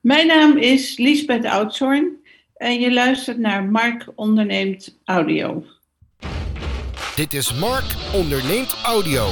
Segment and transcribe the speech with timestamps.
[0.00, 5.64] Mijn naam is Liesbeth Oudshoorn en je luistert naar Mark Onderneemt Audio.
[7.16, 9.26] Dit is Mark Onderneemt Audio.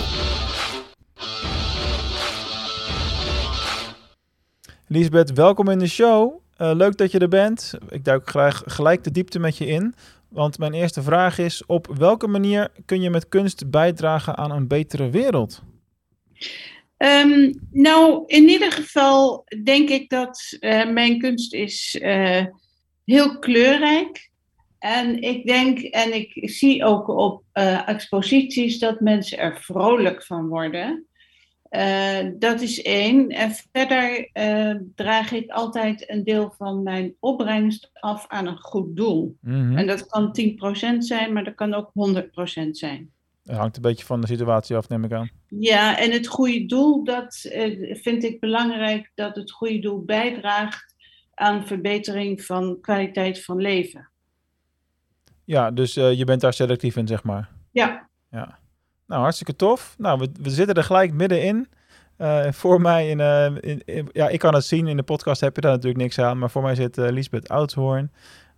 [4.87, 6.41] Liesbeth, welkom in de show.
[6.59, 7.75] Uh, leuk dat je er bent.
[7.89, 9.95] Ik duik graag gelijk de diepte met je in.
[10.29, 14.67] Want mijn eerste vraag is: op welke manier kun je met kunst bijdragen aan een
[14.67, 15.63] betere wereld?
[16.99, 22.45] Um, nou, in ieder geval denk ik dat uh, mijn kunst is uh,
[23.05, 24.31] heel kleurrijk.
[24.79, 30.49] En ik denk, en ik zie ook op uh, exposities dat mensen er vrolijk van
[30.49, 31.07] worden.
[32.39, 33.29] dat is één.
[33.29, 34.31] En verder
[34.95, 39.37] draag ik altijd een deel van mijn opbrengst af aan een goed doel.
[39.41, 39.77] Mm -hmm.
[39.77, 40.39] En dat kan
[40.95, 43.13] 10% zijn, maar dat kan ook 100% zijn.
[43.49, 45.31] Het hangt een beetje van de situatie af, neem ik aan.
[45.47, 50.95] Ja, en het goede doel, dat uh, vind ik belangrijk dat het goede doel bijdraagt
[51.35, 54.11] aan verbetering van kwaliteit van leven.
[55.45, 57.49] Ja, dus uh, je bent daar selectief in, zeg maar.
[57.73, 58.09] Ja.
[58.31, 58.59] ja.
[59.07, 59.95] Nou, hartstikke tof.
[59.99, 61.69] Nou, we, we zitten er gelijk middenin.
[62.19, 63.21] Uh, voor mij, in,
[63.61, 66.19] in, in, ja, ik kan het zien, in de podcast heb je daar natuurlijk niks
[66.19, 68.13] aan, maar voor mij zit Lisbeth Oudshoorn.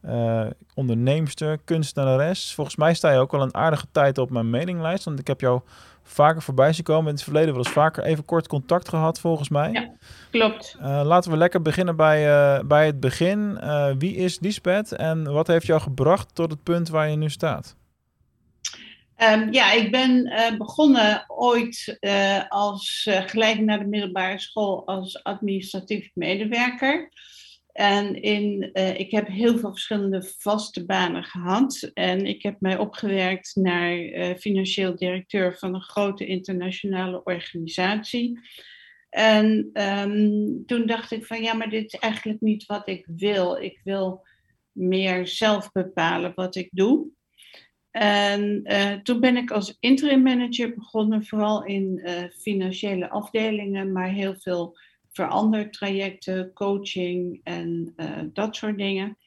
[0.05, 2.55] Uh, onderneemster, kunstenares.
[2.55, 5.05] Volgens mij sta je ook al een aardige tijd op mijn mailinglijst.
[5.05, 5.61] Want ik heb jou
[6.03, 7.09] vaker voorbij zien komen.
[7.09, 9.73] In het verleden wel eens vaker even kort contact gehad, volgens mij.
[9.73, 9.91] Ja,
[10.31, 10.77] klopt.
[10.81, 13.59] Uh, laten we lekker beginnen bij, uh, bij het begin.
[13.99, 17.77] wie is Lisbeth en wat heeft jou gebracht tot het punt waar je nu staat?
[19.33, 21.99] Um, ja, ik ben begonnen ooit
[22.49, 27.11] als gelijk naar de middelbare school als administratief medewerker.
[27.73, 31.91] En in, uh, ik heb heel veel verschillende vaste banen gehad.
[31.95, 38.39] En ik heb mij opgewerkt naar uh, financieel directeur van een grote internationale organisatie.
[39.09, 43.57] En um, toen dacht ik van ja, maar dit is eigenlijk niet wat ik wil.
[43.57, 44.27] Ik wil
[44.73, 47.09] meer zelf bepalen wat ik doe.
[47.91, 52.09] En uh, toen ben ik als interim manager begonnen, vooral in
[52.39, 54.79] financiële afdelingen, maar heel veel
[55.21, 59.19] verandertrajecten, coaching en uh, dat soort dingen.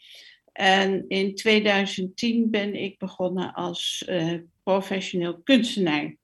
[0.51, 4.33] En in 2010 ben ik begonnen als uh,
[4.63, 6.15] professioneel kunstenaar.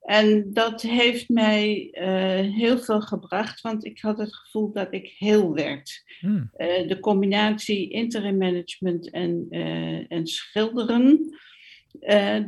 [0.00, 5.14] En dat heeft mij uh, heel veel gebracht, want ik had het gevoel dat ik
[5.18, 6.02] heel werd.
[6.20, 6.50] Hmm.
[6.86, 9.46] de combinatie interim management en,
[10.08, 11.36] en schilderen,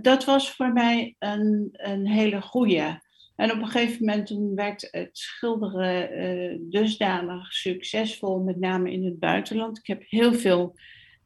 [0.02, 3.00] dat was voor mij een, een hele goede.
[3.36, 9.04] En op een gegeven moment toen werd het schilderen uh, dusdanig succesvol, met name in
[9.04, 9.78] het buitenland.
[9.78, 10.74] Ik heb heel veel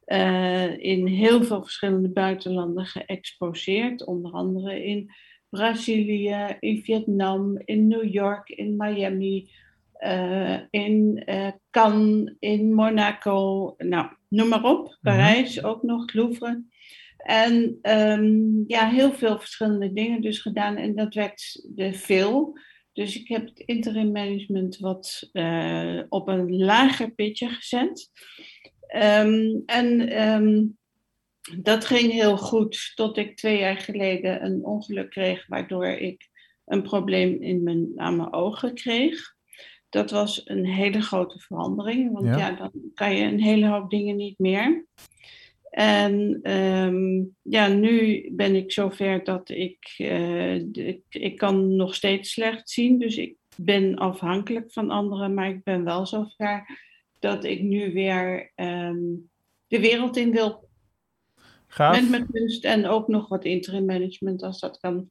[0.05, 5.11] uh, in heel veel verschillende buitenlanden geëxposeerd, onder andere in
[5.49, 9.49] Brazilië, in Vietnam, in New York, in Miami,
[9.99, 11.23] uh, in
[11.69, 14.95] Cannes, in Monaco, nou, noem maar op, mhm.
[15.01, 15.71] Parijs mm -hmm.
[15.71, 16.63] ook nog, Louvre.
[17.23, 22.59] En um, ja, heel veel verschillende dingen dus gedaan en dat werd de veel.
[22.93, 28.09] Dus ik heb het interim management wat uh, op een lager pitje gezet.
[28.95, 30.77] Um, en um,
[31.57, 36.29] dat ging heel goed tot ik twee jaar geleden een ongeluk kreeg, waardoor ik
[36.65, 39.35] een probleem in mijn, aan mijn ogen kreeg.
[39.89, 42.37] Dat was een hele grote verandering, want ja.
[42.37, 44.85] ja, dan kan je een hele hoop dingen niet meer.
[45.71, 52.31] En um, ja, nu ben ik zover dat ik, uh, ik, ik kan nog steeds
[52.31, 52.99] slecht zien.
[52.99, 56.79] Dus ik ben afhankelijk van anderen, maar ik ben wel zover
[57.19, 59.29] dat ik nu weer um,
[59.67, 60.69] de wereld in wil.
[61.67, 62.01] Gaaf.
[62.01, 65.09] Met mijn kunst en ook nog wat interim management als dat kan.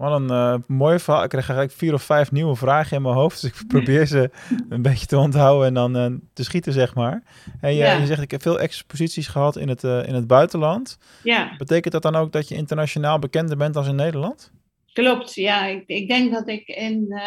[0.00, 1.22] Wat een uh, mooi verhaal.
[1.22, 3.40] Ik krijg eigenlijk vier of vijf nieuwe vragen in mijn hoofd.
[3.40, 4.30] Dus ik probeer ze
[4.68, 7.22] een beetje te onthouden en dan uh, te schieten, zeg maar.
[7.60, 7.96] En je, ja.
[7.96, 10.98] je zegt, ik heb veel exposities gehad in het, uh, in het buitenland.
[11.22, 11.54] Ja.
[11.58, 14.52] Betekent dat dan ook dat je internationaal bekender bent als in Nederland?
[14.92, 15.66] Klopt, ja.
[15.66, 17.20] Ik, ik denk dat ik in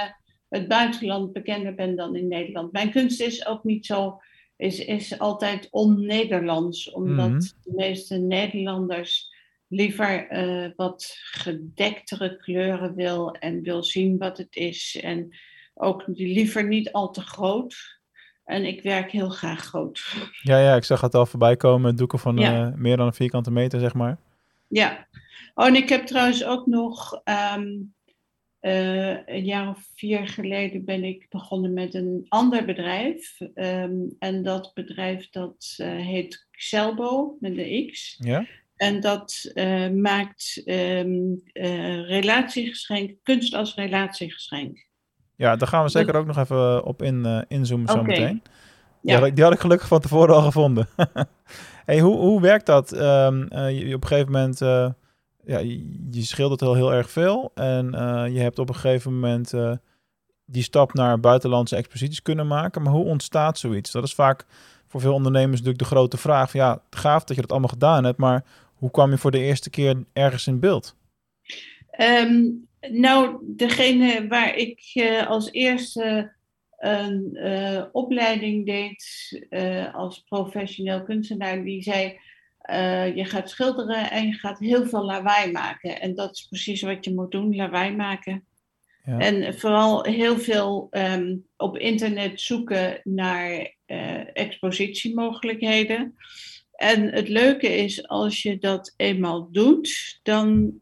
[0.50, 2.72] het buitenland bekender ben dan in Nederland.
[2.72, 4.22] Mijn kunst is ook niet zo...
[4.58, 6.92] is, is altijd on-Nederlands.
[6.92, 7.40] Omdat mm -hmm.
[7.40, 9.33] de meeste Nederlanders
[9.68, 15.00] liever uh, wat gedektere kleuren wil en wil zien wat het is.
[15.02, 15.38] En
[15.74, 18.02] ook liever niet al te groot.
[18.44, 20.16] En ik werk heel graag groot.
[20.42, 21.96] Ja, ja ik zag het al voorbij komen.
[21.96, 22.68] Doeken van ja.
[22.68, 24.18] uh, meer dan een vierkante meter, zeg maar.
[24.68, 25.08] Ja.
[25.54, 27.22] Oh, en ik heb trouwens ook nog...
[27.56, 27.94] Um,
[28.62, 33.38] uh, een jaar of vier geleden ben ik begonnen met een ander bedrijf.
[33.56, 38.18] Um, en dat bedrijf dat heet Xelbo, met de X.
[38.20, 38.46] Ja.
[38.76, 44.86] En dat uh, maakt um, uh, relatiegeschenk, kunst als relatiegeschenk.
[45.36, 48.16] Ja, daar gaan we zeker ook nog even op in, uh, inzoomen okay.
[48.16, 48.42] zo meteen.
[49.02, 50.88] Die, had ik, die had ik gelukkig van tevoren al gevonden.
[51.86, 52.92] hey, hoe, hoe werkt dat?
[52.92, 57.52] Ehm, eh, je, op een gegeven moment, ja, je, je, schildert heel, heel erg veel.
[57.56, 57.92] En
[58.32, 59.54] je hebt op een gegeven moment
[60.46, 62.82] die stap naar buitenlandse exposities kunnen maken.
[62.82, 63.92] Maar hoe ontstaat zoiets?
[63.92, 64.46] Dat is vaak
[64.94, 66.54] voor veel ondernemers natuurlijk de grote vraag.
[66.54, 68.44] Ja, gaaf dat je dat allemaal gedaan hebt, maar
[68.74, 70.96] hoe kwam je voor de eerste keer ergens in beeld?
[72.00, 74.82] Um, nou, degene waar ik
[75.28, 76.34] als eerste
[76.78, 79.06] een uh, opleiding deed
[79.50, 82.20] uh, als professioneel kunstenaar, die zei:
[82.70, 86.02] uh, Je gaat schilderen en je gaat heel veel lawaai maken.
[86.02, 88.46] En dat is precies wat je moet doen: lawaai maken.
[89.04, 89.18] Ja.
[89.18, 93.76] En vooral heel veel um, op internet zoeken naar
[94.34, 96.16] expositiemogelijkheden.
[96.72, 100.74] En het leuke is, als je dat eenmaal doet, dan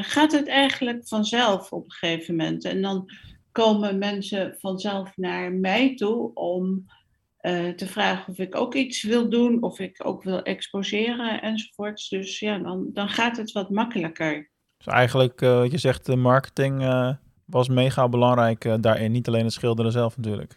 [0.00, 2.64] gaat het eigenlijk vanzelf op een gegeven moment.
[2.64, 3.10] En dan
[3.52, 6.86] komen mensen vanzelf naar mij toe om
[7.46, 12.08] uh, te vragen of ik ook iets wil doen, of ik ook wil exposeren enzovoorts.
[12.08, 14.50] Dus ja, dan, dan gaat het wat makkelijker.
[14.76, 17.12] Dus eigenlijk, uh, je zegt, de marketing uh,
[17.46, 20.54] was mega belangrijk daarin, niet alleen het schilderen zelf natuurlijk.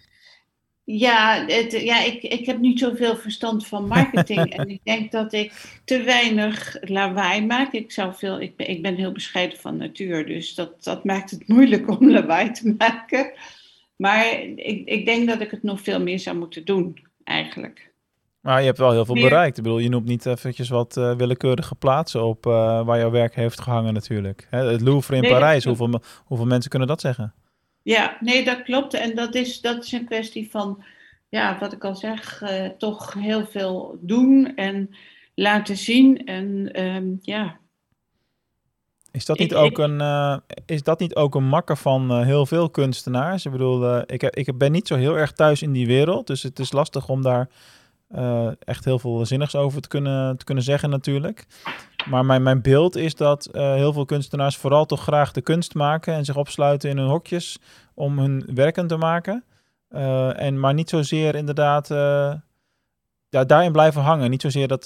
[0.91, 4.49] Ja, het, ja ik, ik heb niet zoveel verstand van marketing.
[4.57, 7.71] en ik denk dat ik te weinig lawaai maak.
[7.71, 11.31] Ik, zou veel, ik, ben, ik ben heel bescheiden van natuur, dus dat, dat maakt
[11.31, 13.31] het moeilijk om lawaai te maken.
[13.95, 17.88] Maar ik, ik denk dat ik het nog veel meer zou moeten doen, eigenlijk.
[18.39, 19.57] Maar je hebt wel heel veel bereikt.
[19.57, 22.51] Ik bedoel, je noemt niet eventjes wat uh, willekeurige plaatsen op uh,
[22.85, 24.47] waar jouw werk heeft gehangen natuurlijk.
[24.49, 27.33] Hè, het Louvre in nee, Parijs, hoeveel, hoeveel mensen kunnen dat zeggen?
[27.81, 28.93] Ja, nee, dat klopt.
[28.93, 30.83] En dat is, dat is een kwestie van,
[31.29, 34.95] ja, wat ik al zeg, uh, toch heel veel doen en
[35.35, 36.25] laten zien.
[36.25, 37.57] En um, ja.
[39.11, 42.25] Is dat, niet ik, ook een, uh, is dat niet ook een makker van uh,
[42.25, 43.45] heel veel kunstenaars?
[43.45, 46.59] Ik bedoel, ik, ik ben niet zo heel erg thuis in die wereld, dus het
[46.59, 47.49] is lastig om daar
[48.59, 51.45] echt heel veel zinnigs over te kunnen, te kunnen zeggen natuurlijk.
[52.09, 55.73] Maar mijn, mijn beeld is dat uh, heel veel kunstenaars vooral toch graag de kunst
[55.73, 57.59] maken en zich opsluiten in hun hokjes
[57.93, 59.43] om hun werken te maken.
[59.89, 61.87] Uh, en maar niet zozeer inderdaad
[63.29, 64.29] ja, daarin blijven hangen.
[64.29, 64.85] Niet zozeer dat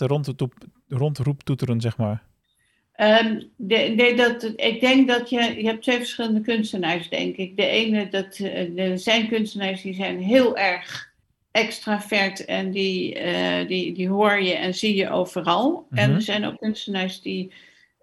[0.87, 2.23] rondroep toeteren, zeg maar.
[2.97, 7.57] Um, de, de, dat, ik denk dat je, je hebt twee verschillende kunstenaars, denk ik.
[7.57, 8.37] De ene, dat,
[8.75, 11.12] er zijn kunstenaars die zijn heel erg
[11.53, 15.71] extravert en die, uh, die, die hoor je en zie je overal.
[15.71, 15.97] Mm -hmm.
[15.97, 17.53] En er zijn ook kunstenaars die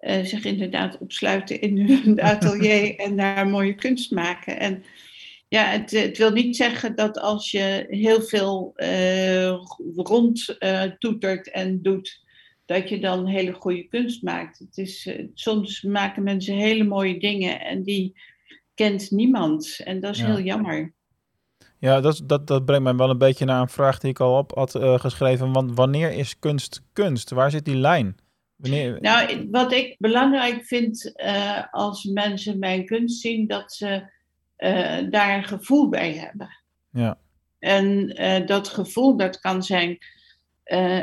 [0.01, 4.59] uh, zich inderdaad opsluiten in hun atelier en daar mooie kunst maken.
[4.59, 4.83] En
[5.47, 9.57] ja, het, het wil niet zeggen dat als je heel veel uh,
[9.95, 10.57] rond
[10.99, 12.23] toetert en doet,
[12.65, 14.59] dat je dan hele goede kunst maakt.
[14.59, 18.15] Het is, soms maken mensen hele mooie dingen en die
[18.73, 19.79] kent niemand.
[19.83, 20.25] En dat is ja.
[20.25, 20.93] heel jammer.
[21.81, 24.37] Ja, dat, dat, dat brengt mij wel een beetje naar een vraag die ik al
[24.37, 25.51] op had uh, geschreven.
[25.51, 27.29] Want wanneer is kunst kunst?
[27.29, 28.15] Waar zit die lijn?
[28.55, 28.97] Wanneer...
[28.99, 34.11] Nou, wat ik belangrijk vind uh, als mensen mijn kunst zien, dat ze
[34.57, 36.49] uh, daar een gevoel bij hebben.
[36.91, 37.17] Ja.
[37.59, 39.97] En dat gevoel, dat kan zijn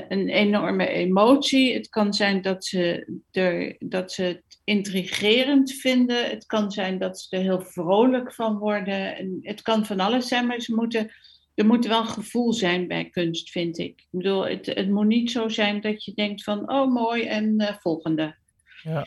[0.08, 1.74] een enorme emotie.
[1.74, 6.30] Het kan zijn dat ze, er, dat ze het intrigerend vinden.
[6.30, 9.16] Het kan zijn dat ze er heel vrolijk van worden.
[9.16, 11.10] En het kan van alles zijn, maar ze moeten,
[11.54, 14.00] er moet wel gevoel zijn bij kunst, vind ik.
[14.00, 17.54] Ik bedoel, het, het moet niet zo zijn dat je denkt van, oh mooi, en
[17.60, 18.36] uh, volgende.
[18.82, 19.06] Ja.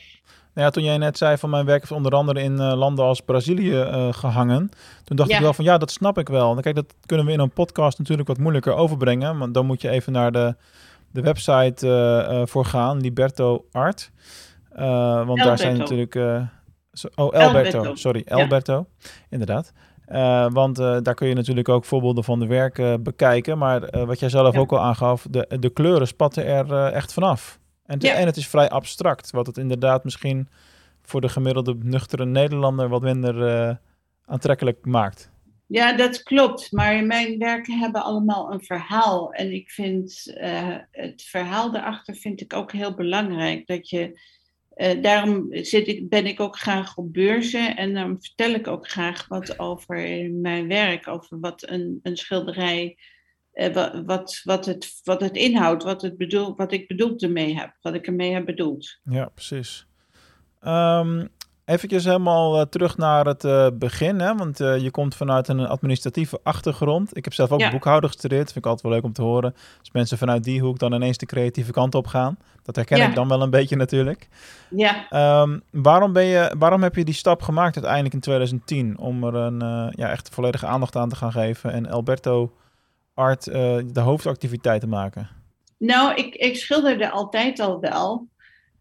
[0.53, 3.05] Nou ja, toen jij net zei van mijn werk is onder andere in uh, landen
[3.05, 4.69] als Brazilië uh, gehangen.
[5.03, 5.35] Toen dacht ja.
[5.35, 6.55] ik wel van ja, dat snap ik wel.
[6.55, 9.37] En kijk, dat kunnen we in een podcast natuurlijk wat moeilijker overbrengen.
[9.37, 10.55] Want dan moet je even naar de,
[11.11, 14.11] de website uh, voor gaan, Liberto Art.
[14.69, 15.43] Want Alberto.
[15.43, 16.13] daar zijn natuurlijk.
[16.91, 17.77] So, oh, Alberto.
[17.77, 17.95] Alberto.
[17.95, 18.85] Sorry, Alberto.
[18.97, 19.09] Ja.
[19.29, 19.73] Inderdaad.
[20.07, 23.57] Uh, want daar kun je natuurlijk ook voorbeelden van de werken bekijken.
[23.57, 24.59] Maar wat jij zelf ja.
[24.59, 27.59] ook al aangaf, de, de kleuren spatten er echt vanaf.
[27.91, 28.13] En, te, ja.
[28.13, 30.47] en het is vrij abstract, wat het inderdaad misschien
[31.01, 33.79] voor de gemiddelde nuchtere Nederlander wat minder
[34.25, 35.31] aantrekkelijk maakt.
[35.67, 36.71] Ja, dat klopt.
[36.71, 39.33] Maar mijn werken hebben allemaal een verhaal.
[39.33, 40.33] En ik vind
[40.91, 43.67] het verhaal daarachter vind ik ook heel belangrijk.
[43.67, 44.19] Dat je
[44.75, 48.89] uh, daarom zit ik, ben ik ook graag op beurzen en dan vertel ik ook
[48.89, 52.97] graag wat over mijn werk, over wat een, een schilderij,
[53.53, 57.77] uh, wat, wat, het, wat het inhoudt, wat, het bedoel, wat ik bedoeld ermee heb,
[57.81, 58.99] wat ik ermee heb bedoeld.
[59.03, 59.85] Ja, precies.
[60.61, 61.29] Um,
[61.65, 64.35] Even helemaal uh, terug naar het uh, begin, hè?
[64.35, 67.17] want uh, je komt vanuit een administratieve achtergrond.
[67.17, 67.71] Ik heb zelf ook ja.
[67.71, 69.53] boekhouder gestudeerd, vind ik altijd wel leuk om te horen.
[69.79, 72.37] Als mensen vanuit die hoek dan ineens de creatieve kant op gaan.
[72.63, 73.07] Dat herken ja.
[73.07, 74.27] ik dan wel een beetje natuurlijk.
[74.69, 75.41] Ja.
[75.41, 79.35] Um, waarom, ben je, waarom heb je die stap gemaakt uiteindelijk in 2010 om er
[79.35, 79.59] een
[79.95, 82.51] ja, echt volledige aandacht aan te gaan geven en Alberto
[83.21, 83.53] art uh,
[83.91, 85.29] de hoofdactiviteit te maken?
[85.77, 88.29] Nou, ik, ik schilderde altijd al wel.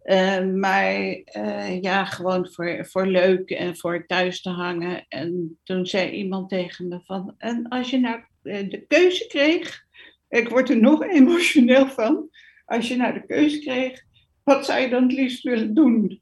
[0.04, 0.94] Uh, maar
[1.37, 5.04] uh, ja, gewoon voor, voor leuk en voor thuis te hangen.
[5.09, 9.85] En toen zei iemand tegen me van, en als je nou de keuze kreeg,
[10.28, 12.28] ik word er nog emotioneel van,
[12.64, 14.02] als je nou de keuze kreeg,
[14.44, 16.20] wat zou je dan het liefst willen doen?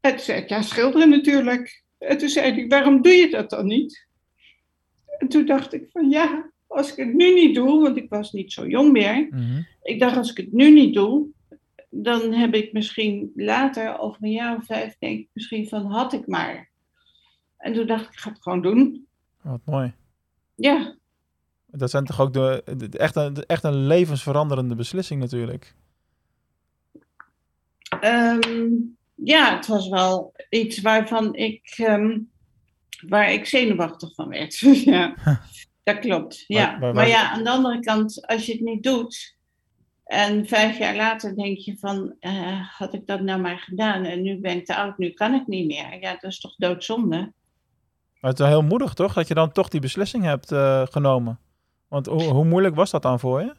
[0.00, 1.84] En toen zei ja, schilderen natuurlijk.
[1.98, 4.06] En toen zei hij, waarom doe je dat dan niet?
[5.18, 8.32] En toen dacht ik van, ja, als ik het nu niet doe, want ik was
[8.32, 9.26] niet zo jong meer.
[9.30, 9.62] Mhm.
[9.82, 11.26] Ik dacht, als ik het nu niet doe,
[11.90, 16.12] dan heb ik misschien later, over een jaar of vijf, denk ik misschien van, had
[16.12, 16.70] ik maar.
[17.58, 19.06] En toen dacht ik, ik ga het gewoon doen.
[19.42, 19.92] Wat mooi.
[20.54, 20.94] Ja.
[21.66, 25.74] Dat zijn toch ook de, de- echt, een, echt een levensveranderende beslissing natuurlijk.
[28.00, 28.70] Ehm,
[29.14, 32.18] ja, het was wel iets waarvan ik, ehm,
[33.08, 34.58] waar ik zenuwachtig van werd.
[34.84, 35.14] ja,
[35.82, 36.44] dat klopt.
[36.46, 36.76] Ja.
[36.78, 39.36] Maar ja, aan de andere kant, als je het niet doet
[40.04, 44.22] en vijf jaar later denk je van, eh, had ik dat nou maar gedaan en
[44.22, 46.00] nu ben ik te oud, nu kan ik niet meer.
[46.00, 47.32] Ja, dat is toch doodzonde.
[48.20, 50.86] Maar het is wel heel moedig toch, dat je dan toch die beslissing hebt eh,
[50.90, 51.38] genomen.
[51.88, 53.54] Want hoe, hoe moeilijk was dat dan voor je?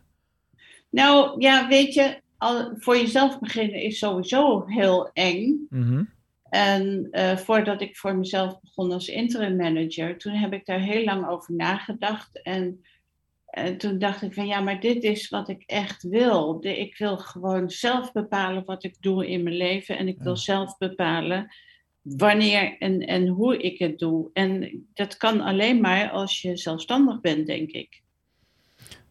[0.89, 5.67] Nou ja, weet je, al, voor jezelf beginnen is sowieso heel eng.
[5.69, 6.03] Mhm.
[6.53, 11.03] En eh, voordat ik voor mezelf begon als interim manager, toen heb ik daar heel
[11.03, 12.41] lang over nagedacht.
[12.41, 12.85] En,
[13.45, 16.61] en toen dacht ik van ja, maar dit is wat ik echt wil.
[16.61, 19.97] De, ik wil gewoon zelf bepalen wat ik doe in mijn leven.
[19.97, 21.53] En ik wil zelf bepalen
[22.01, 24.29] wanneer en, en hoe ik het doe.
[24.33, 28.01] En dat kan alleen maar als je zelfstandig bent, denk ik.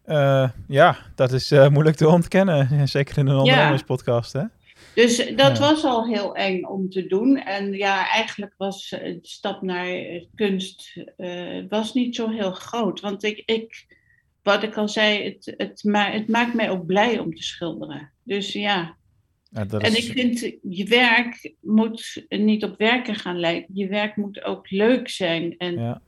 [0.02, 2.88] Eh, ja, dat is eh, moeilijk te ontkennen.
[2.88, 4.42] Zeker in een ondernemerspodcast, hè?
[4.94, 5.58] Dus dat Ja.
[5.58, 7.36] was al heel eng om te doen.
[7.36, 12.50] En ja, eigenlijk was eh, de stap naar eh, kunst eh, was niet zo heel
[12.52, 13.00] groot.
[13.00, 13.86] Want ik, ik
[14.42, 18.12] wat ik al zei, het, het, ma het maakt mij ook blij om te schilderen.
[18.22, 18.96] Dus ja,
[19.50, 23.74] Ja, dat en is, ik vind je werk moet niet op werken gaan lijken.
[23.76, 25.54] Je werk moet ook leuk zijn.
[25.58, 26.00] En ja,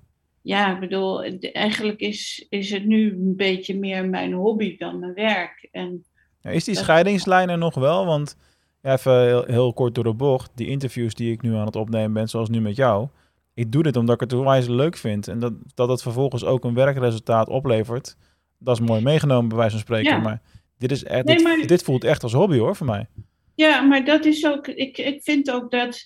[0.42, 0.74] ja.
[0.74, 1.22] ik bedoel,
[1.52, 5.68] eigenlijk is, is het nu een beetje meer mijn hobby dan mijn werk.
[5.72, 6.04] En
[6.42, 8.06] is die dat- scheidingslijn er nog wel?
[8.06, 8.36] Want
[8.84, 10.50] even heel, heel kort door de bocht.
[10.54, 13.08] Die interviews die ik nu aan het opnemen ben, zoals nu met jou.
[13.54, 15.28] Ik doe dit omdat ik het onwijs leuk vind.
[15.28, 18.16] En dat, dat het vervolgens ook een werkresultaat oplevert.
[18.58, 20.10] Dat is mooi meegenomen, bij wijze van spreken.
[20.12, 20.18] Ja.
[20.18, 20.40] Maar
[20.78, 23.06] dit, is echt, Nee, dit, maar- dit voelt echt als hobby hoor, voor mij.
[23.54, 24.66] Ja, maar dat is ook.
[24.68, 26.04] Ik, ik vind ook dat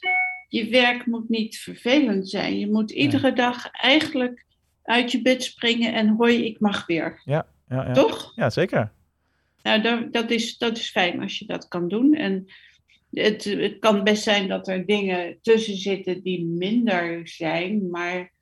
[0.49, 2.59] je werk moet niet vervelend zijn.
[2.59, 4.45] Je moet iedere dag eigenlijk
[4.83, 7.21] uit je bed springen en hoi, ik mag weer.
[7.25, 7.93] Ja, ja.
[7.93, 8.33] Toch?
[8.35, 8.93] ja zeker.
[9.63, 12.15] Nou, dat, dat, is, dat is fijn als je dat kan doen.
[12.15, 12.47] En
[13.11, 18.33] het, het kan best zijn dat er dingen tussen zitten die minder zijn, maar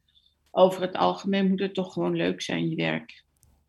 [0.51, 3.25] over het algemeen moet het toch gewoon leuk zijn, je werk.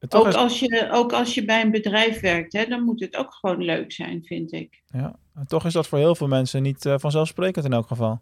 [0.10, 3.16] Ook is- als, je, ook als je bij een bedrijf werkt, hè, dan moet het
[3.16, 4.82] ook gewoon leuk zijn, vind ik.
[4.88, 8.20] ja, en toch is dat voor heel veel mensen niet eh, vanzelfsprekend in elk geval.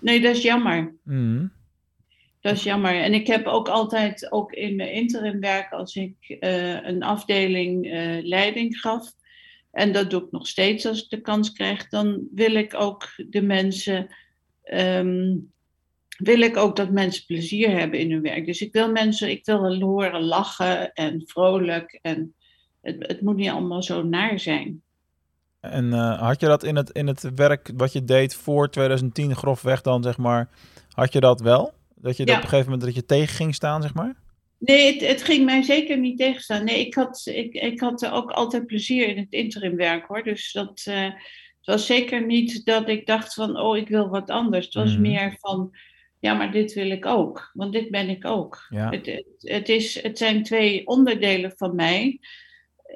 [0.00, 0.94] Nee, dat is jammer.
[1.04, 1.46] Mhm.
[2.40, 2.94] Dat is jammer.
[3.00, 7.86] En ik heb ook altijd, ook in mijn interim werk, als ik eh, een afdeling
[7.90, 9.12] eh, leiding gaf,
[9.76, 13.08] en dat doe ik nog steeds als ik de kans krijg, dan wil ik ook
[13.28, 14.08] de mensen,
[14.62, 15.36] ehm,
[16.16, 18.46] wil ik ook dat mensen plezier hebben in hun werk.
[18.46, 22.34] Dus ik wil mensen, ik wil horen lachen en vrolijk en
[22.80, 24.82] het, het moet niet allemaal zo naar zijn.
[25.60, 29.36] En eh, had je dat in het, in het werk wat je deed voor 2010,
[29.36, 30.48] grofweg dan, zeg maar,
[30.90, 31.72] had je dat wel?
[31.94, 32.36] Dat je Ja.
[32.36, 34.14] op een gegeven moment dat je tegen ging staan, zeg maar?
[34.58, 36.64] Nee, het, het ging mij zeker niet tegenstaan.
[36.64, 40.22] Nee, ik had, ik, ik had ook altijd plezier in het interimwerk hoor.
[40.22, 44.30] Dus dat uh, het was zeker niet dat ik dacht van, oh, ik wil wat
[44.30, 44.64] anders.
[44.64, 45.00] Het was Mhm.
[45.00, 45.76] meer van,
[46.20, 47.50] ja, maar dit wil ik ook.
[47.52, 48.66] Want dit ben ik ook.
[48.68, 48.90] Ja.
[48.90, 52.20] Het, het, het, is, het zijn twee onderdelen van mij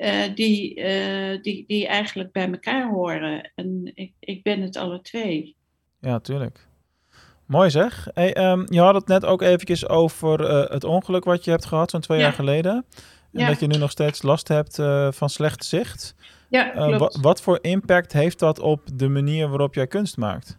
[0.01, 3.53] uh, die, uh, die, die eigenlijk bij elkaar horen.
[3.55, 5.57] En ik, ik ben het alle twee.
[6.01, 6.69] Ja, tuurlijk.
[7.51, 8.09] Mooi zeg.
[8.15, 11.65] Hey, um, je had het net ook eventjes over uh, het ongeluk wat je hebt
[11.65, 12.25] gehad zo'n twee Ja.
[12.25, 12.73] jaar geleden.
[13.33, 13.47] En Ja.
[13.47, 16.15] dat je nu nog steeds last hebt uh, van slecht zicht.
[16.51, 17.15] Ja, Uh, klopt.
[17.17, 20.59] wa- wat voor impact heeft dat op de manier waarop jij kunst maakt?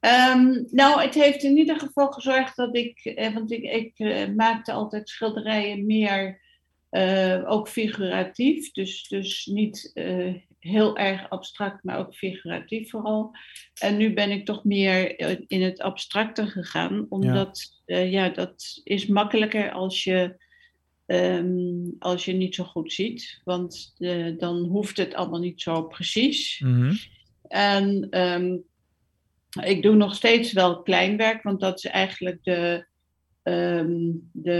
[0.00, 4.28] Ehm, nou, het heeft in ieder geval gezorgd dat ik, eh, want ik, ik eh,
[4.36, 6.40] maakte altijd schilderijen meer
[6.90, 13.36] eh, ook figuratief, dus, dus niet eh, heel erg abstract, maar ook figuratief vooral.
[13.80, 17.98] En nu ben ik toch meer eh, in het abstracte gegaan, omdat ja.
[17.98, 20.44] ja, dat is makkelijker als je,
[21.06, 25.82] ehm, als je niet zo goed ziet, want eh, dan hoeft het allemaal niet zo
[25.82, 26.60] precies.
[26.60, 26.94] Mhm.
[27.48, 28.56] En ehm,
[29.64, 32.87] ik doe nog steeds wel kleinwerk, want dat is eigenlijk de,
[33.52, 34.52] ehm, de,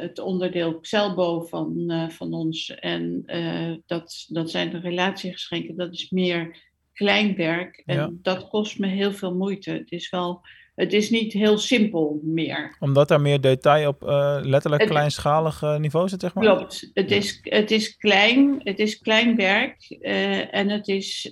[0.00, 2.74] het onderdeel Xelbo van, eh, van ons.
[2.74, 5.76] En eh, dat, dat zijn de relatiegeschenken.
[5.76, 6.62] Dat is meer
[6.92, 7.82] kleinwerk.
[7.86, 8.10] En Ja.
[8.12, 9.70] dat kost me heel veel moeite.
[9.70, 10.40] Het is wel...
[10.74, 12.76] Het is niet heel simpel meer.
[12.80, 16.44] Omdat daar meer detail op eh, letterlijk Het- kleinschalig niveau zit, zeg maar?
[16.44, 16.90] Klopt.
[16.94, 19.90] Het, is, het is klein, het is klein werk
[20.50, 21.30] en het is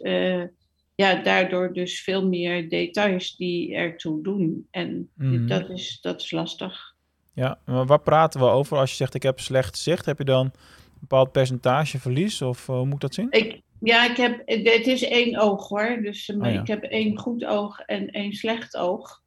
[0.94, 4.66] ja, daardoor dus veel meer details die ertoe doen.
[4.70, 5.46] En Mhm.
[5.46, 6.93] dat, is, dat is lastig.
[7.34, 10.06] Ja, maar waar praten we over als je zegt ik heb slecht zicht?
[10.06, 10.52] Heb je dan een
[11.00, 13.26] bepaald percentage verlies of eh, hoe moet ik dat zien?
[13.30, 15.98] Ik, ja, ik heb, het is één oog hoor.
[16.02, 16.60] Dus eh, Oh ja.
[16.60, 19.22] ik heb één goed oog en één slecht oog.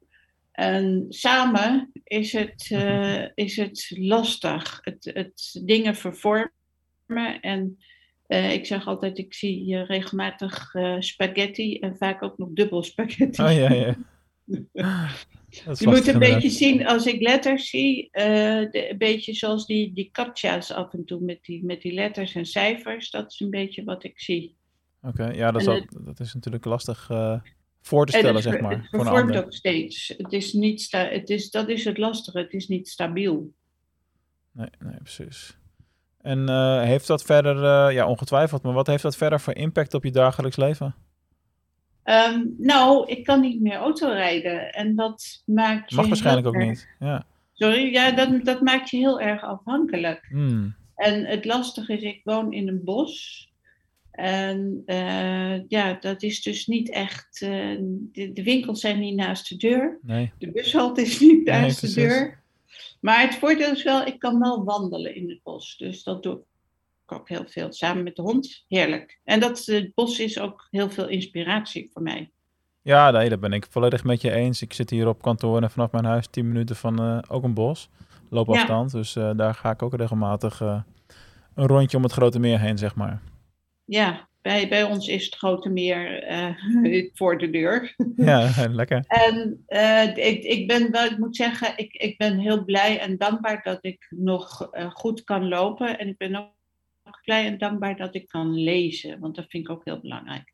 [0.52, 4.80] En samen is het, eh, is het lastig.
[4.82, 7.40] Het, het dingen vervormen.
[7.40, 7.78] En
[8.28, 13.42] ik zeg altijd, ik zie regelmatig spaghetti en vaak ook nog dubbel spaghetti.
[13.42, 13.96] Oh ja, ja.
[15.50, 18.24] Je moet een beetje zien, als ik letters zie, eh,
[18.70, 22.34] de- een beetje zoals die, die captcha's af en toe met die, met die letters
[22.34, 23.10] en cijfers.
[23.10, 24.56] Dat is een beetje wat ik zie.
[25.02, 27.40] Oké, ja, dat is, dat is natuurlijk lastig eh,
[27.80, 28.76] voor te En stellen, het zeg maar.
[28.76, 30.14] Het vervormt ook steeds.
[30.16, 32.38] Het is niet sta het is, dat is het lastige.
[32.38, 33.52] Het is niet stabiel.
[34.52, 35.56] Nee, nee, precies.
[36.20, 40.04] En eh, heeft dat verder, ja, ongetwijfeld, maar wat heeft dat verder voor impact op
[40.04, 40.94] je dagelijks leven?
[42.08, 44.72] Ehm, nou, ik kan niet meer autorijden.
[44.72, 46.88] En dat maakt je Mag waarschijnlijk ook erg- niet.
[47.00, 47.26] Ja.
[47.52, 50.26] Sorry, ja, dat, dat maakt je heel erg afhankelijk.
[50.30, 50.74] Hmm.
[50.94, 53.46] En het lastige is, ik woon in een bos.
[54.10, 57.42] En eh, ja, dat is dus niet echt.
[57.42, 57.76] eh,
[58.12, 59.98] de, de winkels zijn niet naast de deur.
[60.02, 60.32] Nee.
[60.38, 62.40] De bushalte is niet Nee, naast de deur.
[63.00, 65.76] Maar het voordeel is wel, ik kan wel wandelen in het bos.
[65.76, 66.40] Dus dat doe ik
[67.12, 67.72] ook heel veel.
[67.72, 68.64] Samen met de hond.
[68.68, 69.20] Heerlijk.
[69.24, 72.30] En dat, het bos is ook heel veel inspiratie voor mij.
[72.82, 74.62] Ja, nee, dat ben ik volledig met je eens.
[74.62, 77.54] Ik zit hier op kantoor en vanaf mijn huis 10 minuten van eh, ook een
[77.54, 77.88] bos.
[78.30, 78.90] Loopafstand.
[78.90, 80.80] Dus eh, daar ga ik ook regelmatig eh,
[81.54, 83.22] een rondje om het grote meer heen, zeg maar.
[83.84, 87.94] Ja, bij, bij ons is het grote meer eh, voor de deur.
[88.16, 89.04] Ja, lekker.
[89.06, 93.16] En eh, ik, ik ben wel, ik moet zeggen, ik, ik ben heel blij en
[93.16, 95.98] dankbaar dat ik nog eh, goed kan lopen.
[95.98, 96.50] En ik ben ook
[97.24, 100.52] blij en dankbaar dat ik kan lezen, want dat vind ik ook heel belangrijk.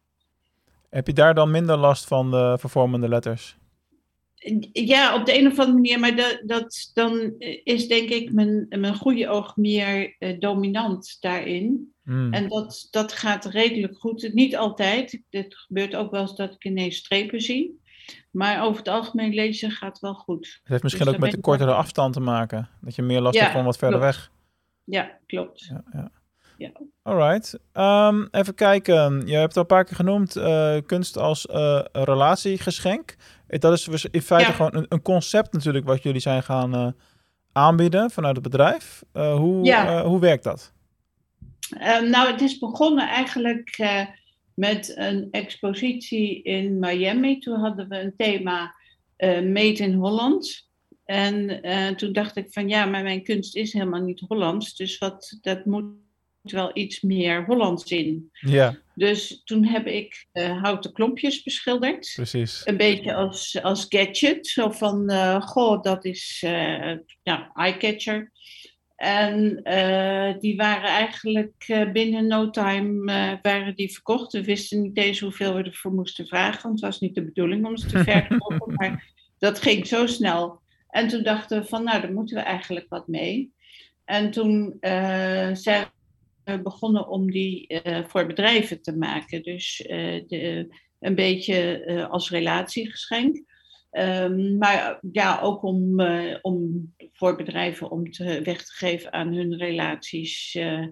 [0.90, 3.57] Heb je daar dan minder last van de vervormende letters?
[4.73, 8.67] Ja, op de een of andere manier, maar dat, dat, dan is denk ik mijn,
[8.69, 11.93] mijn goede oog meer eh, dominant daarin.
[12.03, 12.33] Hmm.
[12.33, 14.31] En dat, dat gaat redelijk goed.
[14.33, 15.23] Niet altijd.
[15.31, 17.81] Het gebeurt ook wel eens dat ik ineens strepen zie.
[18.31, 20.59] Maar over het algemeen lezen gaat wel goed.
[20.62, 22.69] Het heeft misschien dus ook met de kortere afstand te maken.
[22.81, 24.14] Dat je meer last Ja, hebt van wat verder klopt.
[24.17, 24.31] weg.
[24.85, 25.64] Ja, klopt.
[25.64, 26.11] Ja, ja.
[26.59, 26.71] Ja.
[27.03, 27.59] Alright.
[27.73, 29.27] Ehm, even kijken.
[29.27, 30.37] Je hebt het al een paar keer genoemd.
[30.37, 33.17] eh, kunst als eh, relatiegeschenk.
[33.47, 34.57] Eh, Dat is in feite Ja.
[34.57, 36.95] gewoon een, een concept natuurlijk wat jullie zijn gaan
[37.53, 39.03] aanbieden vanuit het bedrijf.
[39.12, 40.05] Hoe, Ja.
[40.05, 40.73] hoe werkt dat?
[41.79, 43.79] Ehm, nou, het is begonnen eigenlijk
[44.55, 47.38] met een expositie in Miami.
[47.38, 48.75] Toen hadden we een thema
[49.43, 50.69] Made in Holland.
[51.05, 51.61] En
[51.97, 54.77] toen dacht ik van ja, maar mijn kunst is helemaal niet Hollands.
[54.77, 55.85] Dus wat, dat moet
[56.53, 58.31] wel iets meer Hollands in.
[58.33, 62.13] Ja, Dus toen heb ik eh, houten klompjes beschilderd.
[62.15, 62.63] precies.
[62.65, 64.47] Een beetje als, als gadget.
[64.47, 68.33] Zo van, eh, goh, dat is eh ja, eye-catcher.
[68.97, 69.61] En
[70.41, 74.33] die waren eigenlijk binnen no time waren die verkocht.
[74.33, 76.63] We wisten niet eens hoeveel we ervoor moesten vragen.
[76.63, 78.75] Want het was niet de bedoeling om ze te verkopen.
[78.75, 80.61] maar dat ging zo snel.
[80.89, 83.53] En toen dachten we van, nou, daar moeten we eigenlijk wat mee.
[84.05, 84.77] En toen
[85.53, 85.87] zijn we
[86.45, 89.43] begonnen om die eh, voor bedrijven te maken.
[89.43, 93.43] Dus eh, de, een beetje eh, als relatiegeschenk.
[93.91, 99.33] Ehm, maar ja, ook om, eh, om voor bedrijven om te, weg te geven aan
[99.35, 100.87] hun relaties eh,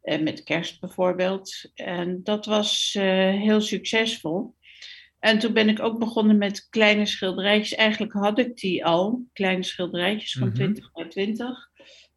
[0.00, 1.70] eh, met kerst bijvoorbeeld.
[1.74, 4.54] En dat was eh, heel succesvol.
[5.18, 7.74] En toen ben ik ook begonnen met kleine schilderijtjes.
[7.78, 10.56] Eigenlijk had ik die al, kleine schilderijtjes van Mhm.
[10.56, 11.70] 20 bij 20.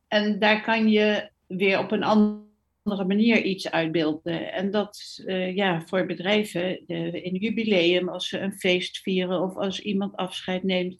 [0.08, 2.43] En daar kan je weer op een andere
[2.84, 4.54] manier iets uitbeelden.
[4.54, 9.56] En dat eh, ja, voor bedrijven eh, in jubileum, als ze een feest vieren of
[9.56, 10.98] als iemand afscheid neemt.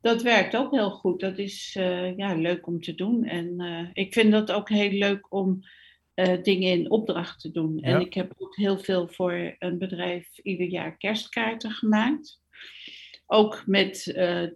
[0.00, 1.20] Dat werkt ook heel goed.
[1.20, 3.24] Dat is eh, ja, leuk om te doen.
[3.24, 5.60] En eh, ik vind dat ook heel leuk om
[6.42, 7.80] dingen in opdracht te doen.
[7.80, 12.40] En ik heb ook heel veel voor een bedrijf ieder jaar kerstkaarten gemaakt.
[13.26, 14.06] Ook met,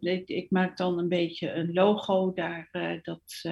[0.01, 2.69] ik, ik maak dan een beetje een logo daar.
[3.03, 3.43] dat,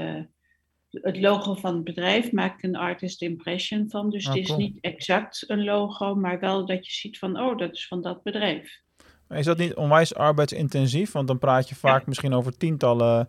[1.02, 4.10] het logo van het bedrijf maak ik een artist impression van.
[4.10, 4.58] Dus Ah, het is cool.
[4.58, 8.22] niet exact een logo, maar wel dat je ziet van, oh, dat is van dat
[8.22, 8.80] bedrijf.
[9.28, 11.12] Maar is dat niet onwijs arbeidsintensief?
[11.12, 13.28] Want dan praat je vaak misschien over tientallen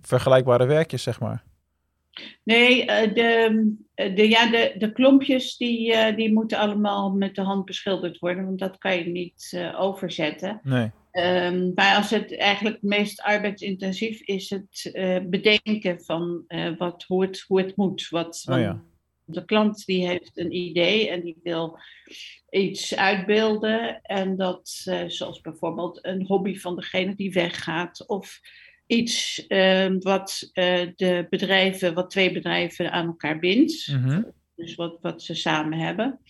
[0.00, 1.42] vergelijkbare werkjes, zeg maar.
[2.44, 7.42] Nee, uh, de, de, ja, de, de klompjes die, uh, die moeten allemaal met de
[7.42, 10.60] hand beschilderd worden, want dat kan je niet overzetten.
[10.62, 10.90] Nee.
[11.12, 14.90] Um, maar als het eigenlijk het meest arbeidsintensief is, het
[15.30, 16.44] bedenken van
[16.78, 18.08] wat, hoe, het, hoe het moet.
[18.08, 18.82] Wat, oh, ja.
[19.24, 21.78] De klant die heeft een idee en die wil
[22.50, 24.00] iets uitbeelden.
[24.02, 24.68] En dat,
[25.06, 28.06] zoals bijvoorbeeld een hobby van degene die weggaat.
[28.06, 28.40] Of
[28.86, 33.88] iets uh, wat de bedrijven, wat twee bedrijven aan elkaar bindt.
[33.88, 34.32] Mm -hmm.
[34.56, 36.20] Dus wat, wat ze samen hebben.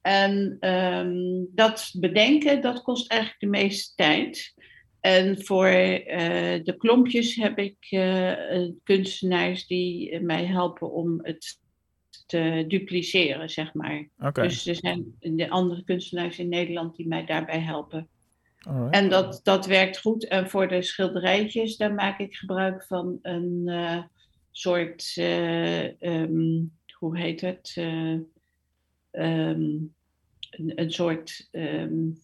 [0.00, 4.54] En um, dat bedenken, dat kost eigenlijk de meeste tijd.
[5.00, 6.04] En voor uh,
[6.64, 7.76] de klompjes heb ik
[8.84, 11.58] kunstenaars die mij helpen om het
[12.26, 14.08] te dupliceren, zeg maar.
[14.18, 14.48] Okay.
[14.48, 18.08] Dus er zijn de andere kunstenaars in Nederland die mij daarbij helpen.
[18.58, 18.94] Alright.
[18.94, 20.26] En dat, dat werkt goed.
[20.26, 24.02] En voor de schilderijtjes, daar maak ik gebruik van een uh,
[24.50, 25.16] soort,
[26.00, 27.76] um, hoe heet het?
[29.12, 29.94] Um,
[30.50, 32.20] een, een, soort, um,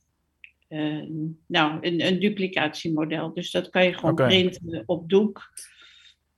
[1.46, 3.34] nou, een, een duplicatiemodel.
[3.34, 4.26] Dus dat kan je gewoon okay.
[4.26, 5.52] printen op doek.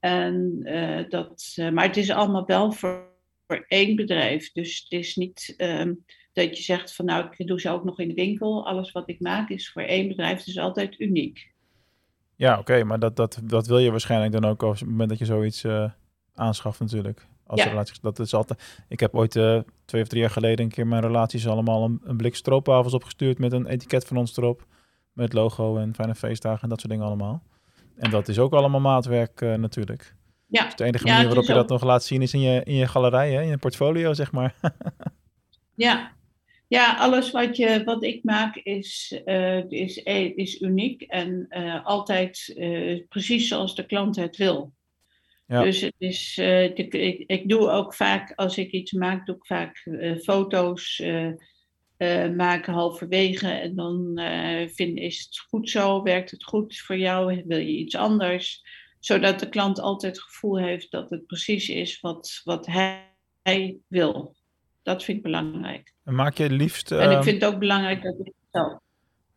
[0.00, 0.60] En,
[1.08, 3.08] dat, maar het is allemaal wel voor,
[3.46, 4.52] voor één bedrijf.
[4.52, 5.54] Dus het is niet
[6.32, 8.66] dat je zegt van nou, ik doe ze ook nog in de winkel.
[8.66, 11.52] Alles wat ik maak is voor één bedrijf, dus altijd uniek.
[12.36, 15.08] Ja, oké, okay, maar dat, dat, dat wil je waarschijnlijk dan ook op het moment
[15.08, 15.64] dat je zoiets
[16.34, 17.26] aanschaft natuurlijk.
[17.46, 17.68] Als ja.
[17.68, 20.86] relatie, dat is altijd, ik heb ooit uh, twee of drie jaar geleden een keer
[20.86, 24.66] mijn relaties allemaal een, een blik stroopwafels opgestuurd met een etiket van ons erop.
[25.12, 27.42] Met logo en fijne feestdagen en dat soort dingen allemaal.
[27.96, 30.14] En dat is ook allemaal maatwerk uh, natuurlijk.
[30.46, 30.64] Ja.
[30.64, 32.74] Dus de enige ja, manier waarop je dat nog laat zien is in je, in
[32.74, 33.42] je galerij, hè?
[33.42, 34.54] in je portfolio, zeg maar.
[35.74, 36.12] ja,
[36.68, 39.96] ja, alles wat, je, wat ik maak is, uh, is,
[40.34, 41.48] is uniek en
[41.84, 42.54] altijd
[43.08, 44.72] precies zoals de klant het wil.
[45.46, 45.62] Ja.
[45.62, 49.46] Dus het is, de, ik, ik doe ook vaak, als ik iets maak, doe ik
[49.46, 49.84] vaak
[50.22, 51.02] foto's
[52.36, 53.48] maken halverwege.
[53.48, 54.20] En dan
[54.74, 58.62] vind, is het goed zo, werkt het goed voor jou, wil je iets anders.
[59.00, 63.76] Zodat de klant altijd het gevoel heeft dat het precies is wat, wat hij, hij
[63.88, 64.34] wil.
[64.82, 65.92] Dat vind ik belangrijk.
[66.04, 66.92] En maak je liefst.
[66.92, 68.78] En ik vind het ook belangrijk dat ik het zelf.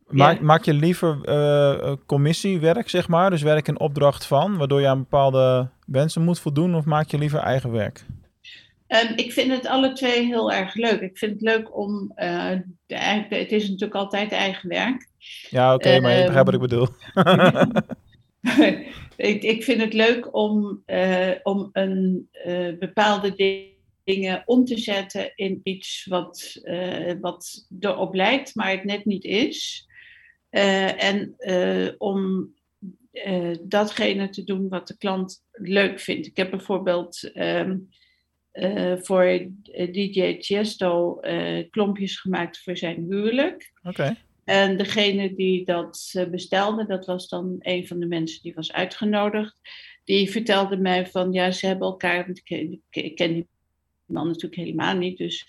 [0.06, 0.44] Maak, Ja.
[0.44, 4.98] maak je liever uh, commissiewerk, zeg maar, dus werk in opdracht van, waardoor je aan
[4.98, 8.04] bepaalde wensen moet voldoen, of maak je liever eigen werk?
[8.90, 11.00] Um, ik vind het alle twee heel erg leuk.
[11.00, 12.12] Ik vind het leuk om.
[12.16, 12.50] Uh,
[12.86, 12.96] de,
[13.28, 15.08] het is natuurlijk altijd eigen werk.
[15.50, 16.88] Ja, oké, okay, maar je begrijpt wat ik bedoel.
[19.30, 23.34] ik, ik vind het leuk om, uh, om een uh, bepaalde
[24.04, 26.60] dingen om te zetten in iets wat,
[27.20, 29.86] wat erop lijkt, maar het net niet is.
[30.50, 31.34] En
[33.12, 36.26] uh, om datgene te doen wat de klant leuk vindt.
[36.26, 37.88] Ik heb bijvoorbeeld um,
[39.02, 41.20] voor DJ Tiesto
[41.70, 43.72] klompjes gemaakt voor zijn huwelijk.
[43.82, 43.88] Oké.
[43.88, 44.16] Okay.
[44.44, 49.60] En degene die dat bestelde, dat was dan een van de mensen die was uitgenodigd.
[50.04, 53.48] Die vertelde mij van, ja, ze hebben elkaar, ik ken, ik ken die
[54.06, 55.18] man natuurlijk helemaal niet.
[55.18, 55.46] Dus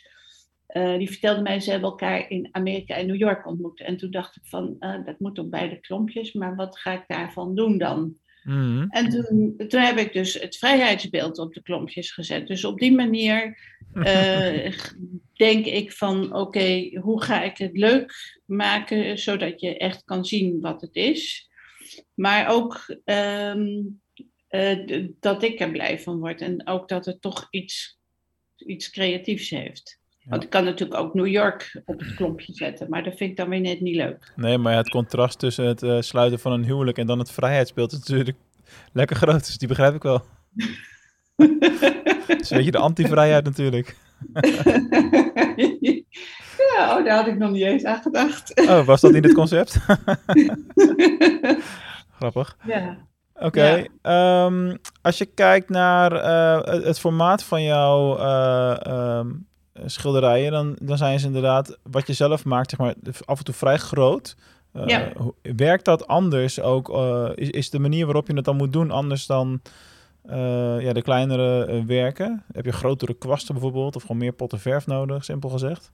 [0.74, 3.82] uh, die vertelde mij, ze hebben elkaar in Amerika en New York ontmoet.
[3.82, 7.04] En toen dacht ik van, uh, dat moet op beide klompjes, maar wat ga ik
[7.08, 8.00] daarvan doen dan?
[8.44, 8.88] Mm -hmm.
[8.90, 12.48] En toen, toen heb ik dus het vrijheidsbeeld op de klompjes gezet.
[12.48, 13.58] Dus op die manier
[13.94, 14.72] uh,
[15.34, 20.26] denk ik van, oké, okay, hoe ga ik het leuk maken, zodat je echt kan
[20.26, 21.50] zien wat het is.
[22.14, 24.02] Maar ook um,
[25.20, 28.00] dat ik er blij van word en ook dat het toch iets
[28.66, 30.00] iets creatiefs heeft.
[30.26, 33.38] Want ik kan natuurlijk ook New York op het klompje zetten, maar dat vind ik
[33.38, 34.32] dan weer net niet leuk.
[34.36, 37.92] Nee, maar het contrast tussen het uh, sluiten van een huwelijk en dan het vrijheidsbeeld
[37.92, 38.38] is natuurlijk
[38.94, 40.22] lekker groot, dus die begrijp ik wel.
[42.28, 43.98] dus weet je, de anti-vrijheid natuurlijk.
[46.76, 48.68] ja, oh, daar had ik nog niet eens aan gedacht.
[48.70, 49.80] oh, was dat in het concept?
[52.18, 52.58] Grappig.
[52.64, 52.98] Ja.
[53.34, 53.90] Oké, okay.
[54.02, 54.46] ja.
[54.46, 59.50] um, als je kijkt naar uh, het, het, formaat van jouw uh, um,
[59.86, 63.54] schilderijen, dan, dan zijn ze inderdaad, wat je zelf maakt, zeg maar, af en toe
[63.54, 64.36] vrij groot.
[64.76, 65.12] Uh, ja.
[65.41, 66.89] Werkt dat anders ook?
[67.36, 69.62] is, is de manier waarop je het dan moet doen anders dan
[70.80, 72.44] ja, de kleinere werken?
[72.52, 75.91] Heb je grotere kwasten bijvoorbeeld, of gewoon meer potten verf nodig, simpel gezegd?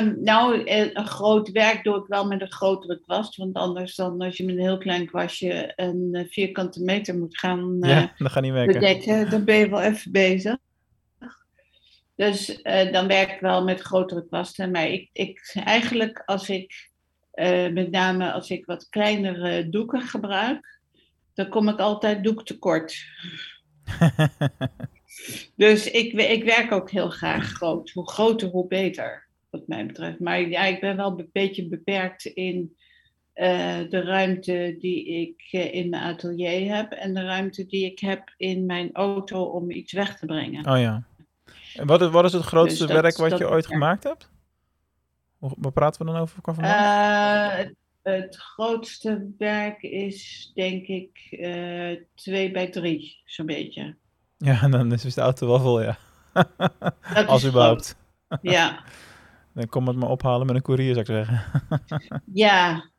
[0.00, 3.36] Um, nou, een groot werk doe ik wel met een grotere kwast.
[3.36, 7.76] Want anders dan als je met een heel klein kwastje een vierkante meter moet gaan
[7.80, 8.80] ja, dat gaat niet werken.
[8.80, 10.56] bedekken, dan ben je wel even bezig.
[12.20, 14.70] Dus uh, dan werk ik wel met grotere kwasten.
[14.70, 16.90] Maar ik, ik, eigenlijk als ik,
[17.34, 20.80] uh, met name als ik wat kleinere doeken gebruik,
[21.34, 23.04] dan kom ik altijd doek tekort.
[25.56, 27.90] dus ik, ik werk ook heel graag groot.
[27.90, 30.20] Hoe groter, hoe beter, wat mij betreft.
[30.20, 32.76] Maar ja, ik ben wel een beetje beperkt in
[33.32, 37.98] eh, de ruimte die ik eh, in mijn atelier heb en de ruimte die ik
[37.98, 40.68] heb in mijn auto om iets weg te brengen.
[40.68, 41.08] Oh ja.
[41.74, 44.30] En wat is, wat is het grootste dus werk wat je ooit gemaakt hebt?
[45.38, 46.38] Waar praten we dan over?
[46.58, 47.58] Uh,
[48.02, 53.96] het grootste werk is denk ik uh, twee bij drie, zo'n beetje.
[54.36, 55.98] Ja, dan is de auto wel vol, ja.
[57.26, 57.96] Als überhaupt.
[58.42, 58.84] Ja.
[59.54, 61.44] dan kom het maar ophalen met een koerier, zou ik zeggen.
[62.32, 62.90] ja.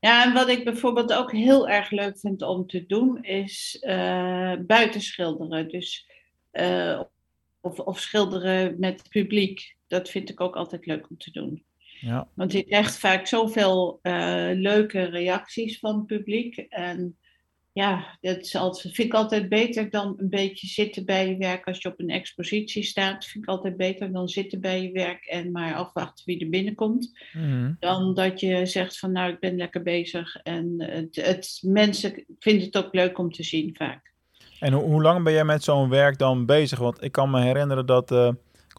[0.00, 4.54] Ja, en wat ik bijvoorbeeld ook heel erg leuk vind om te doen, is uh,
[4.66, 5.68] buiten schilderen.
[5.68, 6.10] Dus,
[6.52, 7.00] uh,
[7.68, 9.76] of, of schilderen met publiek.
[9.86, 11.64] Dat vind ik ook altijd leuk om te doen.
[12.00, 12.28] Ja.
[12.34, 16.56] Want je krijgt vaak zoveel uh, leuke reacties van het publiek.
[16.56, 17.16] En
[17.72, 21.66] ja, dat is altijd, vind ik altijd beter dan een beetje zitten bij je werk.
[21.66, 25.24] Als je op een expositie staat, vind ik altijd beter dan zitten bij je werk
[25.24, 27.18] en maar afwachten wie er binnenkomt.
[27.32, 27.76] Mm.
[27.80, 30.36] Dan dat je zegt van nou, ik ben lekker bezig.
[30.36, 34.07] En het, het, mensen vinden het ook leuk om te zien vaak.
[34.60, 36.78] En ho hoe lang ben jij met zo'n werk dan bezig?
[36.78, 38.12] Want ik kan me herinneren dat...
[38.12, 38.28] Uh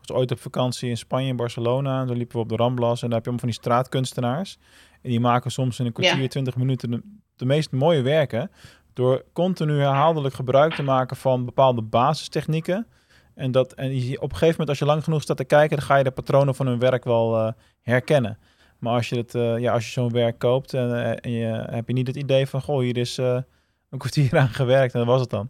[0.09, 2.05] was ooit op vakantie in Spanje, in Barcelona.
[2.05, 4.57] Daar liepen we op de Ramblas en daar heb je allemaal van die straatkunstenaars.
[5.01, 6.27] En die maken soms in een kwartier, ja.
[6.27, 7.01] 20 minuten de,
[7.35, 8.51] de, meest mooie werken.
[8.93, 12.87] Door continu herhaaldelijk gebruik te maken van bepaalde basistechnieken.
[13.35, 15.85] En, dat, en op een gegeven moment, als je lang genoeg staat te kijken, dan
[15.85, 18.37] ga je de patronen van hun werk wel uh, herkennen.
[18.79, 21.65] Maar als je, het, uh, ja, als je zo'n werk koopt en, uh, en je,
[21.69, 25.07] heb je niet het idee van, goh, hier is een kwartier aan gewerkt en dat
[25.07, 25.49] was het dan.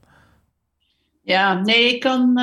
[1.30, 2.36] Ja, nee, ik kan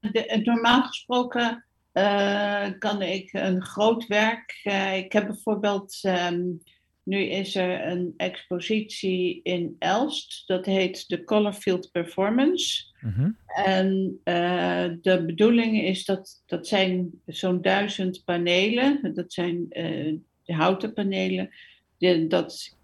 [0.00, 4.60] de, normaal gesproken uh, kan ik een groot werk.
[4.64, 6.00] Uh, ik heb bijvoorbeeld.
[6.02, 6.62] Um,
[7.02, 10.42] nu is er een expositie in Elst.
[10.46, 12.84] Dat heet de Colorfield Performance.
[13.00, 13.36] Mm -hmm.
[13.46, 16.42] En uh, de bedoeling is dat.
[16.46, 19.14] Dat zijn zo'n duizend panelen.
[19.14, 21.50] Dat zijn de houten panelen.
[21.98, 22.77] De, dat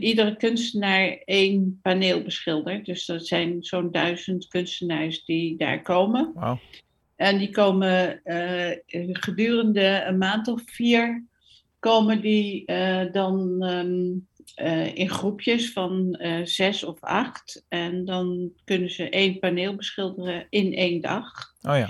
[0.00, 2.86] iedere kunstenaar één paneel beschildert.
[2.86, 6.32] Dus dat zijn zo'n duizend kunstenaars die daar komen.
[6.34, 6.58] Wow.
[7.16, 8.70] En die komen uh,
[9.12, 11.24] gedurende een maand of vier,
[11.78, 14.26] komen die uh, dan um,
[14.62, 17.64] uh, in groepjes van zes of acht.
[17.68, 21.54] En dan kunnen ze één paneel beschilderen in één dag.
[21.62, 21.88] Oh ja.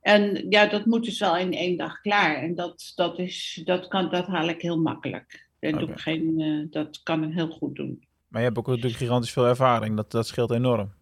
[0.00, 2.36] En ja, dat moet dus wel in één dag klaar.
[2.36, 5.45] En dat, dat, is, dat, kan, dat haal ik heel makkelijk.
[5.60, 5.86] Okay.
[5.86, 8.06] Doe geen, uh, dat kan ik heel goed doen.
[8.28, 9.96] Maar je hebt ook natuurlijk gigantisch veel ervaring.
[9.96, 10.92] Dat, dat scheelt enorm.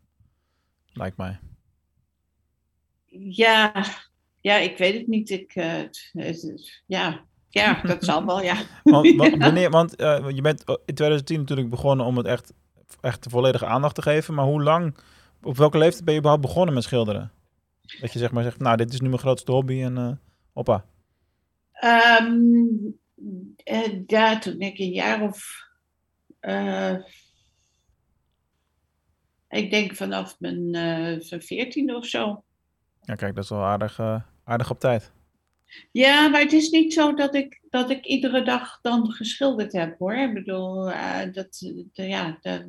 [0.92, 1.38] Lijkt mij.
[3.18, 3.84] Ja,
[4.40, 5.30] ja ik weet het niet.
[5.30, 8.56] Ik, uh, het, het, ja, ja, dat zal wel, ja.
[8.82, 12.52] Want, wanneer, want uh, je bent in 2010 natuurlijk begonnen om het echt,
[13.00, 14.34] echt volledige aandacht te geven.
[14.34, 14.96] Maar hoe lang,
[15.42, 17.32] op welke leeftijd ben je überhaupt begonnen met schilderen?
[18.00, 20.12] Dat je zeg maar zegt, nou, dit is nu mijn grootste hobby en uh,
[20.52, 20.84] hoppa.
[22.20, 22.98] Um,
[23.64, 25.62] uh, ja, toen ik een jaar of.
[26.40, 26.96] Uh,
[29.48, 32.44] ik denk vanaf mijn uh, veertiende of zo.
[33.02, 34.00] Ja, kijk, dat is wel aardig,
[34.44, 35.12] aardig op tijd.
[35.90, 39.98] Ja, maar het is niet zo dat ik, dat ik iedere dag dan geschilderd heb
[39.98, 40.14] hoor.
[40.14, 40.84] Ik bedoel,
[41.32, 42.64] dat, ja, dat,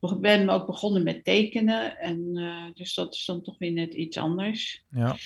[0.00, 1.98] ik ben ook begonnen met tekenen.
[1.98, 2.34] En,
[2.74, 4.84] dus dat is dan toch weer net iets anders.
[4.90, 5.16] Ja.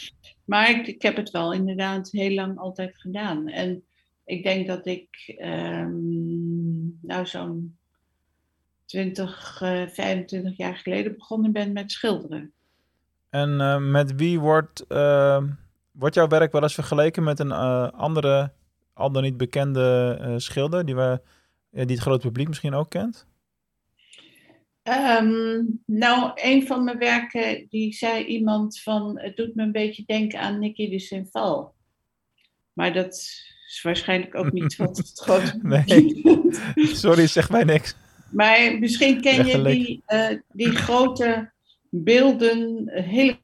[0.44, 3.49] Maar ik, ik heb het wel inderdaad heel lang altijd gedaan.
[3.49, 3.83] En
[4.29, 7.79] ik denk dat ik um, nou zo'n
[8.85, 12.53] 20, uh, 25 jaar geleden begonnen ben met schilderen.
[13.31, 15.43] En uh, met wie wordt, uh,
[15.93, 18.53] wordt jouw werk wel eens vergeleken met een eh, andere,
[18.93, 21.21] al dan niet bekende eh, schilder die, we,
[21.71, 23.27] die het grote publiek misschien ook kent?
[25.21, 30.05] Um, nou, een van mijn werken, die zei iemand van, het doet me een beetje
[30.07, 31.75] denken aan Nicky de Saint-Val.
[32.73, 36.22] Maar dat is waarschijnlijk ook niet wat het grote Nee,
[37.04, 37.96] sorry, zeg mij niks.
[38.31, 41.52] Maar misschien ken je die, uh, die grote
[41.90, 43.38] beelden, hele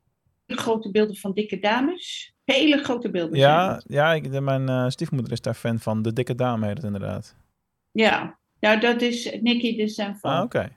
[0.46, 2.32] grote beelden van dikke dames.
[2.44, 3.38] Hele grote beelden.
[3.38, 6.02] Ja, ja ik, mijn uh, stiefmoeder is daar fan van.
[6.02, 7.36] De dikke dame heet het inderdaad.
[7.90, 10.30] Ja, nou dat is Nicky de Saint-Val.
[10.30, 10.56] Ah, oké.
[10.56, 10.76] Okay.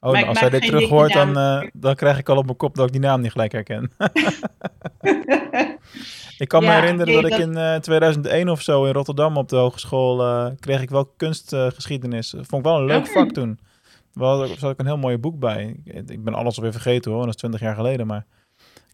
[0.00, 2.56] Oh, nou, als hij dit terug hoort, dan, uh, dan krijg ik al op mijn
[2.56, 3.82] kop dat ik die naam niet gelijk herken.
[6.38, 8.92] ik kan ja, me herinneren nee, dat, dat, ik in uh, 2001 of zo in
[8.92, 12.30] Rotterdam op de hogeschool uh, kreeg ik wel kunstgeschiedenis.
[12.30, 13.12] Vond ik wel een leuk okay.
[13.12, 13.58] vak toen.
[14.12, 15.80] Wel, er zat ook een heel mooi boek bij.
[15.84, 18.06] Ik, ik ben alles alweer vergeten hoor, dat is 20 jaar geleden.
[18.06, 18.26] Maar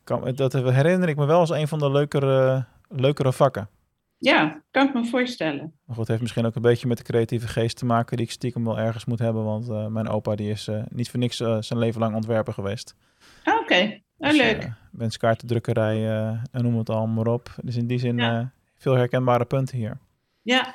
[0.04, 3.68] kan, dat herinner ik me wel als een van de leukere, leukere vakken.
[4.18, 5.60] Ja, kan ik me voorstellen.
[5.60, 8.26] Maar goed, het heeft misschien ook een beetje met de creatieve geest te maken die
[8.26, 9.44] ik stiekem wel ergens moet hebben.
[9.44, 12.52] Want uh, mijn opa die is uh, niet voor niks uh, zijn leven lang ontwerper
[12.52, 12.96] geweest.
[13.44, 14.02] Ah, Oké, okay.
[14.16, 14.70] dus, leuk.
[14.92, 16.06] wenskaartendrukkerij
[16.52, 17.54] en noem het al maar op.
[17.62, 18.52] Dus in die zin ja.
[18.76, 19.98] veel herkenbare punten hier.
[20.42, 20.74] Ja.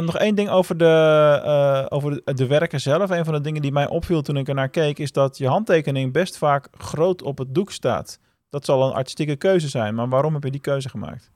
[0.00, 3.10] nog één ding over, de, over de, de, werken zelf.
[3.10, 5.48] Een van de dingen die mij opviel toen ik er naar keek, is dat je
[5.48, 8.18] handtekening best vaak groot op het doek staat.
[8.50, 11.31] Dat zal een artistieke keuze zijn, maar waarom heb je die keuze gemaakt?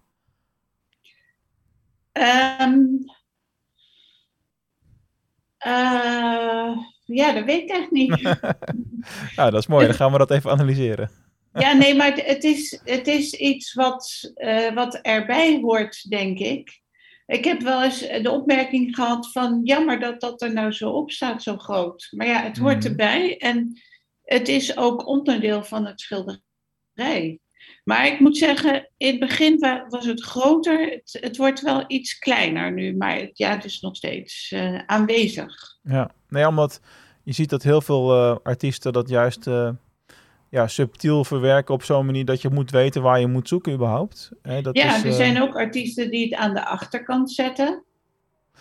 [2.17, 3.05] Um,
[5.67, 8.21] uh, ja, dat weet ik echt niet.
[9.37, 9.87] ja, dat is mooi.
[9.87, 11.11] Dan gaan we dat even analyseren.
[11.53, 16.81] ja, nee, maar het is, het is iets wat, uh, wat erbij hoort, denk ik.
[17.27, 21.11] Ik heb wel eens de opmerking gehad van jammer dat dat er nou zo op
[21.11, 22.09] staat, zo groot.
[22.11, 22.91] Maar ja, het hoort mm.
[22.91, 23.81] erbij en
[24.23, 27.41] het is ook onderdeel van het schilderij.
[27.87, 30.91] Maar ik moet zeggen, in het begin was het groter.
[30.91, 34.79] Het, het wordt wel iets kleiner nu, maar het, ja, het is nog steeds uh,
[34.87, 35.79] aanwezig.
[35.83, 36.81] Ja, nee, omdat
[37.23, 39.71] je ziet dat heel veel uh, artiesten dat juist uh,
[40.51, 44.31] ja, subtiel verwerken op zo'n manier dat je moet weten waar je moet zoeken überhaupt.
[44.43, 47.85] dat ja, is, er zijn ook artiesten die het aan de achterkant zetten.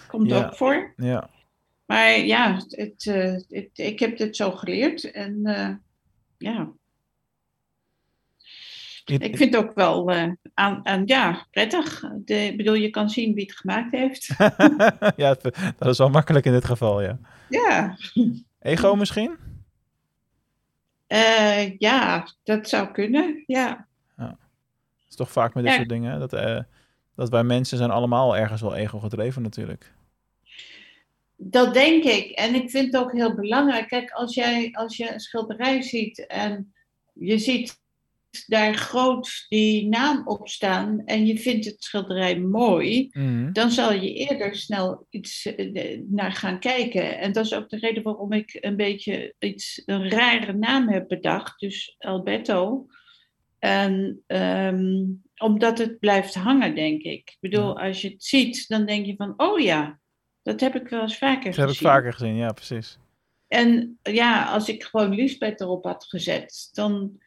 [0.07, 0.93] Komt ja, ook voor.
[0.97, 1.29] Ja.
[1.85, 3.03] Maar ja, het,
[3.49, 5.41] het, ik heb dit zo geleerd en
[6.37, 6.71] ja,
[9.05, 12.03] ik vind het ook wel uh, aan, aan, ja, prettig.
[12.25, 14.27] De, ik bedoel, je kan zien wie het gemaakt heeft.
[15.23, 15.35] ja,
[15.77, 17.19] dat is wel makkelijk in dit geval, ja.
[17.49, 17.97] Ja.
[18.61, 19.37] Ego misschien?
[21.07, 23.87] Uh, ja, dat zou kunnen, ja.
[24.17, 24.27] ja.
[24.27, 26.59] Dat is toch vaak met dit soort dingen, dat, uh,
[27.15, 29.93] dat wij mensen zijn allemaal ergens wel ego gedreven natuurlijk.
[31.35, 32.31] Dat denk ik.
[32.31, 33.87] En ik vind het ook heel belangrijk.
[33.87, 36.73] Kijk, als, jij, als je een schilderij ziet en
[37.13, 37.83] je ziet
[38.45, 43.51] daar groot die naam op staan en je vindt het schilderij mooi, mhm.
[43.51, 47.19] dan zal je eerder snel iets eh, naar gaan kijken.
[47.19, 51.07] En dat is ook de reden waarom ik een beetje iets, een rare naam heb
[51.07, 52.85] bedacht, dus Alberto.
[53.59, 55.03] En ehm,
[55.37, 57.29] omdat het blijft hangen, denk ik.
[57.29, 59.99] Ik bedoel, als je het ziet, dan denk je van, oh ja,
[60.41, 61.65] dat heb ik wel eens vaker dat gezien.
[61.65, 62.97] Dat heb ik vaker gezien, ja, precies.
[63.47, 67.19] En ja, als ik gewoon Lisbeth erop had gezet, dan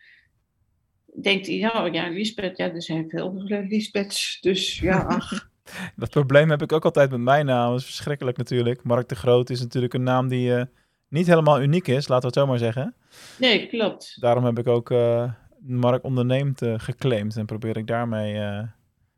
[1.23, 5.51] denkt hij, nou ja, Lisbeth, ja, er zijn veel Lisbeths, dus ja, ach.
[5.97, 8.83] dat probleem heb ik ook altijd met mijn naam, dat is verschrikkelijk natuurlijk.
[8.83, 10.63] Mark de Groot is natuurlijk een naam die uh,
[11.09, 12.95] niet helemaal uniek is, laten we het zo maar zeggen.
[13.39, 14.17] Nee, klopt.
[14.21, 18.63] Daarom heb ik ook uh, Mark Onderneemt uh, geclaimd en probeer ik daarmee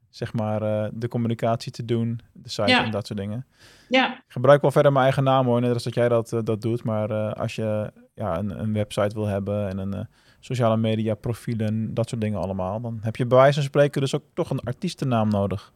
[0.08, 3.46] zeg maar de communicatie te doen, de site en dat soort dingen.
[3.88, 4.14] Ja.
[4.14, 6.84] Ik gebruik wel verder mijn eigen naam hoor, net als dat jij dat, dat doet,
[6.84, 10.08] maar als je ja, een, een website wil hebben en een
[10.40, 12.80] sociale media profielen, dat soort dingen allemaal.
[12.80, 15.72] Dan heb je bij wijze van spreken dus ook toch een artiestennaam nodig.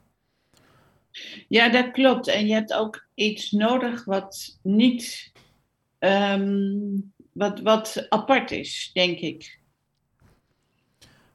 [1.49, 2.29] Ja, dat klopt.
[2.29, 5.33] En je hebt ook iets nodig wat niet,
[5.99, 6.77] ehm,
[7.33, 9.59] wat, wat apart is, denk ik.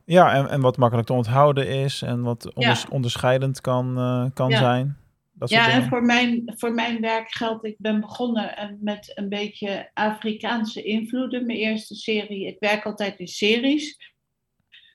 [0.06, 2.54] Ja, en, en wat makkelijk te onthouden is en wat
[2.89, 4.99] onderscheidend kan, uh, kan zijn
[5.45, 10.84] ja, en voor mijn, voor mijn werk geldt, ik ben begonnen met een beetje Afrikaanse
[10.84, 11.45] invloeden.
[11.45, 13.97] Mijn eerste serie, ik werk altijd in series.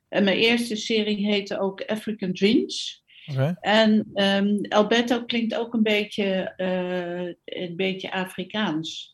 [0.08, 3.04] En mijn eerste serie heette ook African Dreams.
[3.26, 3.56] Okay.
[3.60, 9.13] En um, Alberto klinkt ook een beetje, uh, een beetje Afrikaans.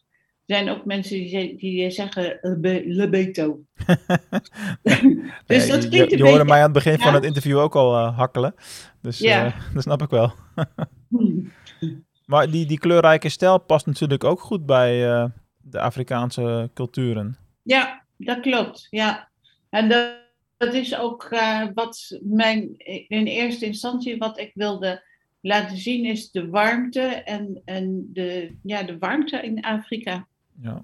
[0.51, 2.39] Er zijn ook mensen die, die zeggen
[2.87, 3.61] Lebeto.
[5.47, 8.19] dus dat klinkt je, hoorde mij aan het begin van het interview ook al uh,
[8.19, 8.55] hakkelen.
[9.03, 9.47] Dus ja.
[9.47, 10.33] uh, dat snap ik wel.
[12.25, 15.25] maar die, die kleurrijke stijl past natuurlijk ook goed bij uh,
[15.57, 17.37] de Afrikaanse culturen.
[17.63, 18.87] Ja, dat klopt.
[18.91, 19.29] Ja.
[19.69, 20.15] En dat,
[20.57, 21.29] dat is ook
[21.75, 22.75] wat mijn,
[23.09, 25.03] in eerste instantie wat ik wilde
[25.41, 30.29] laten zien, is de warmte en, en de, ja, de warmte in Afrika.
[30.61, 30.83] Ja.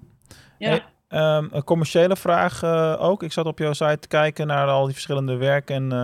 [0.57, 0.79] ja.
[1.07, 3.23] Ehm, een commerciële vraag uh, ook.
[3.23, 6.03] Ik zat op jouw site te kijken naar al die verschillende werken en uh,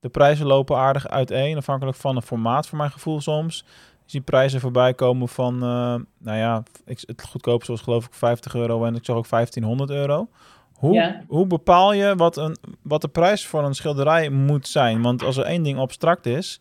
[0.00, 3.64] de prijzen lopen aardig uiteen, afhankelijk van het formaat voor mijn gevoel soms.
[4.04, 8.14] Je ziet prijzen voorbij komen van, uh, nou ja, ik, het goedkoopste was geloof ik
[8.14, 10.28] 50 euro en ik zag ook 1500 euro.
[10.72, 11.24] Hoe, ja.
[11.28, 15.02] hoe bepaal je wat, een, wat de prijs voor een schilderij moet zijn?
[15.02, 16.60] Want als er één ding abstract is,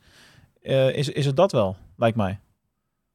[0.62, 2.40] is, is het dat wel, lijkt mij.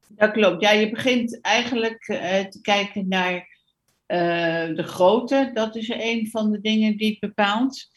[0.08, 0.62] Dat klopt.
[0.62, 5.50] Ja, je begint eigenlijk uh, te kijken naar uh, de grootte.
[5.54, 7.90] Dat is een van de dingen die het bepaalt.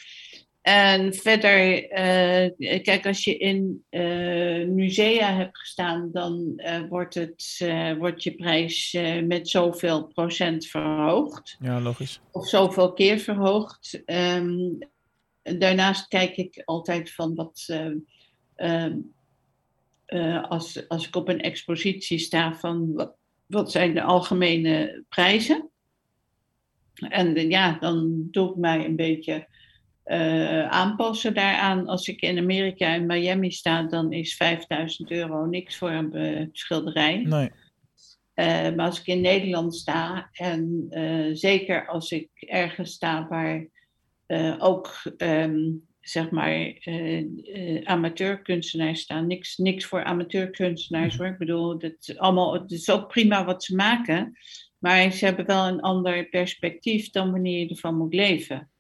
[0.62, 3.86] En verder, uh, kijk, als je in
[4.76, 7.66] musea hebt gestaan, dan wordt, het,
[7.97, 11.57] wordt je prijs met zoveel procent verhoogd.
[11.60, 12.22] Ja, logisch.
[12.32, 14.01] Of zoveel keer verhoogd.
[14.05, 14.78] Um,
[15.41, 17.66] daarnaast kijk ik altijd van wat
[20.10, 25.70] eh, als, als ik op een expositie sta van wat, wat zijn de algemene prijzen.
[26.93, 29.47] En eh, ja, dan doe ik mij een beetje
[30.03, 31.88] eh, aanpassen daaraan.
[31.88, 37.18] Als ik in Amerika in Miami sta, dan is 5000 euro niks voor een schilderij.
[37.18, 37.51] Nee.
[38.76, 40.88] Maar als ik in Nederland sta, en
[41.34, 43.68] zeker als ik ergens sta waar
[44.60, 45.62] ook ehm,
[46.10, 51.28] zeg maar eh, eh, amateurkunstenaars staan, niks, niks voor amateurkunstenaars hoor.
[51.28, 54.38] Ik bedoel, dat is allemaal, het is ook prima wat ze maken,
[54.78, 58.72] maar ze hebben wel een ander perspectief dan wanneer je ervan moet leven.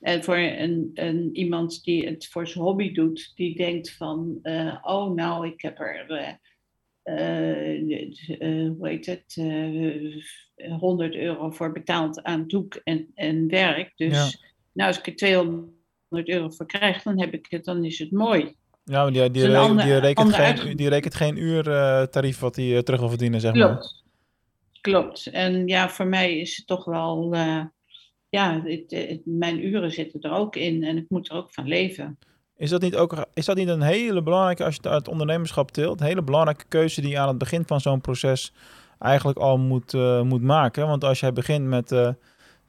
[0.00, 4.78] En voor een, een, iemand die het voor zijn hobby doet, die denkt van, eh,
[4.82, 6.38] oh nou, ik heb er,
[8.76, 13.92] hoe heet het, eh 100 euro voor betaald aan doek en, en werk.
[13.96, 14.48] Dus Ja.
[14.72, 15.77] nou, als ik er 200
[16.10, 18.54] euro voor krijg, dan heb ik het, dan is het mooi.
[18.84, 20.76] Ja, maar die, die, re- ander- die, rekent, geen, uitgang.
[20.76, 23.66] die rekent geen uurtarief wat hij eh, terug wil verdienen, zeg maar.
[23.68, 24.04] Klopt.
[24.80, 25.26] Klopt.
[25.26, 27.60] En ja, voor mij is het toch wel, eh,
[28.28, 31.66] ja, het, het- mijn uren zitten er ook in en ik moet er ook van
[31.68, 32.18] leven.
[32.56, 35.70] Is dat niet ook is dat niet een hele belangrijke, als je het uit ondernemerschap
[35.70, 38.52] tilt, een hele belangrijke keuze die je aan het begin van zo'n proces
[38.98, 40.86] eigenlijk al moet, eh, moet maken?
[40.86, 42.08] Want als jij begint met eh,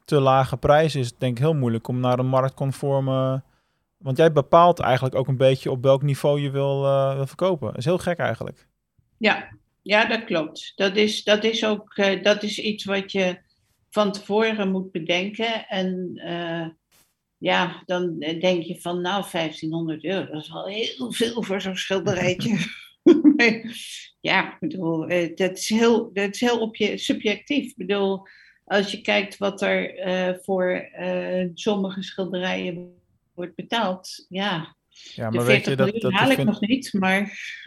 [0.10, 3.44] te lage prijzen, is het denk ik heel moeilijk om naar een marktconforme.
[3.98, 7.68] Want jij bepaalt eigenlijk ook een beetje op welk niveau je wil, eh, wil verkopen.
[7.68, 8.68] Dat is heel gek eigenlijk.
[9.18, 10.74] Ja, ja dat klopt.
[10.76, 13.38] Dat is, dat is ook eh, dat is iets wat je
[13.90, 15.68] van tevoren moet bedenken.
[15.68, 16.68] En eh,
[17.38, 21.76] ja, dan denk je van nou 1500 euro, dat is al heel veel voor zo'n
[21.76, 22.58] schilderijtje.
[24.30, 25.00] ja, ik bedoel,
[25.36, 27.66] dat is heel, dat is heel op je subjectief.
[27.66, 28.28] Ik bedoel,
[28.70, 32.94] als je kijkt wat er eh, voor eh, sommige schilderijen
[33.34, 34.76] wordt betaald, ja,
[35.16, 37.20] Ja, maar 40 weet je, dat, dat, haal ik vind, nog niet, maar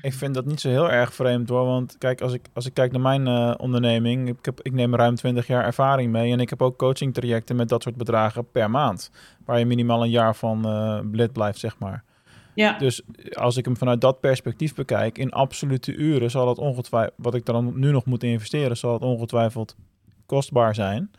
[0.03, 1.64] ik vind dat niet zo heel erg vreemd hoor.
[1.66, 4.94] Want kijk, als ik, als ik kijk naar mijn eh, onderneming, ik, heb, ik neem
[4.94, 6.32] ruim 20 jaar ervaring mee.
[6.32, 9.11] En ik heb ook coaching trajecten met dat soort bedragen per maand.
[9.44, 12.05] Waar je minimaal een jaar van lid blijft, zeg maar.
[12.55, 12.78] ja.
[12.78, 17.34] Dus als ik hem vanuit dat perspectief bekijk, in absolute uren zal het ongetwijfeld, wat
[17.34, 19.76] ik dan nu nog moet investeren, zal het ongetwijfeld
[20.27, 21.11] kostbaar zijn.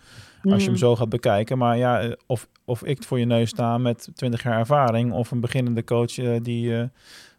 [0.43, 0.77] Als je hem Mm.
[0.77, 1.57] zo gaat bekijken.
[1.57, 5.31] Maar ja, eh, of, of ik voor je neus sta met 20 jaar ervaring, of
[5.31, 6.75] een beginnende coach eh, die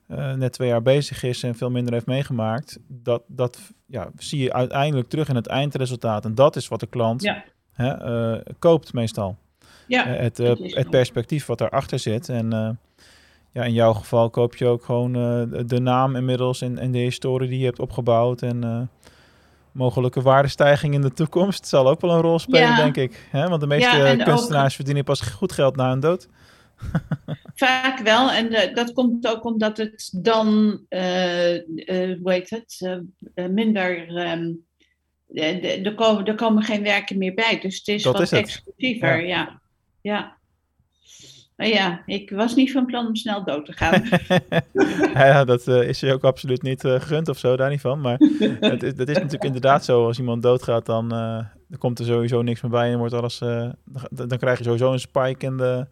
[0.06, 4.42] eh, net twee jaar bezig is en veel minder heeft meegemaakt, dat, dat ja, zie
[4.42, 6.24] je uiteindelijk terug in het eindresultaat.
[6.24, 7.44] En dat is wat de klant Ja.
[7.72, 9.36] hè, koopt meestal.
[9.86, 12.28] Ja, het, het perspectief wat erachter zit.
[12.28, 12.78] En
[13.52, 15.12] ja, in jouw geval koop je ook gewoon
[15.66, 18.42] de- naam inmiddels en, en de historie die je hebt opgebouwd.
[18.42, 18.90] En
[19.74, 22.76] mogelijke waardestijging in de toekomst zal ook wel een rol spelen, Ja.
[22.76, 23.26] denk ik.
[23.30, 23.48] Hè?
[23.48, 26.28] Want de meeste Ja, en ook- kunstenaars verdienen pas goed geld na hun dood.
[27.54, 28.30] vaak wel.
[28.30, 32.98] En eh, dat komt ook omdat het dan, eh, eh, hoe heet het,
[33.50, 34.06] minder.
[35.26, 37.58] de- er, komen, er komen geen werken meer bij.
[37.60, 39.26] Dus het is Dat wat exclusiever.
[39.26, 39.60] Ja.
[40.00, 40.33] ja.
[41.56, 44.02] Ja, ik was niet van plan om snel dood te gaan.
[45.28, 48.00] ja, dat eh, is je ook absoluut niet eh, gegund of zo, daar niet van.
[48.00, 48.16] Maar
[48.60, 50.06] het, is- dat is natuurlijk inderdaad zo.
[50.06, 52.92] Als iemand doodgaat, dan, eh, dan komt er sowieso niks meer bij.
[52.92, 55.86] En wordt alles, dan, dan krijg je sowieso een spike in de,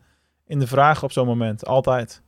[0.47, 1.67] in de vraag op zo'n moment.
[1.67, 2.23] Altijd.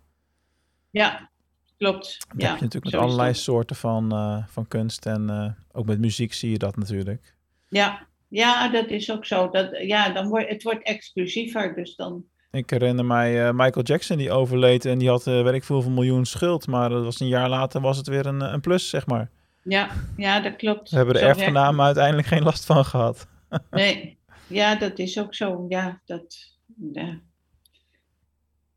[0.90, 1.30] ja,
[1.78, 2.18] klopt.
[2.28, 3.36] Dat ja, heb je natuurlijk met allerlei dat.
[3.40, 4.10] soorten van,
[4.48, 5.06] van kunst.
[5.06, 7.34] En ook met muziek zie je dat natuurlijk.
[7.68, 8.06] Ja.
[8.28, 9.48] ja, dat is ook zo.
[9.50, 11.74] Dat, ja, dan wordt, het wordt exclusiever.
[11.74, 12.24] Dus dan.
[12.54, 15.82] Ik herinner mij eh, Michael Jackson die overleed en die had eh weet ik veel
[15.82, 16.66] van miljoen schuld.
[16.66, 19.30] Maar dat was een jaar later was het weer een, een plus, zeg maar.
[19.62, 20.90] Ja, ja dat klopt.
[20.90, 23.26] We hebben de erfgenamen uiteindelijk geen last van gehad.
[23.70, 25.64] Nee, ja, dat is ook zo.
[25.68, 26.56] Ja, dat
[26.92, 27.18] ja.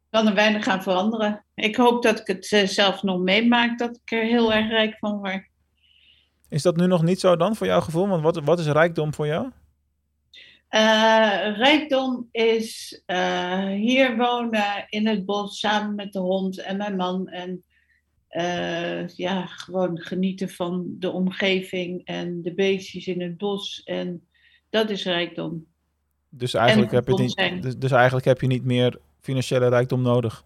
[0.10, 1.46] kan er weinig aan veranderen.
[1.56, 4.98] Ik hoop dat ik het eh, zelf nog meemaak, dat ik er heel erg rijk
[4.98, 5.48] van word.
[6.50, 8.08] Is dat nu nog niet zo dan voor jouw gevoel?
[8.08, 9.52] Want wat, wat is rijkdom voor jou?
[10.68, 16.96] Eh, rijkdom is eh, hier wonen in het bos samen met de hond en mijn
[16.96, 17.28] man.
[17.28, 17.64] En
[18.28, 23.82] eh, ja, gewoon genieten van de omgeving en de beestjes in het bos.
[23.84, 24.28] En
[24.70, 25.66] dat is rijkdom.
[26.30, 30.46] Dus eigenlijk, heb je niet, dus, dus eigenlijk heb je niet meer financiële rijkdom nodig.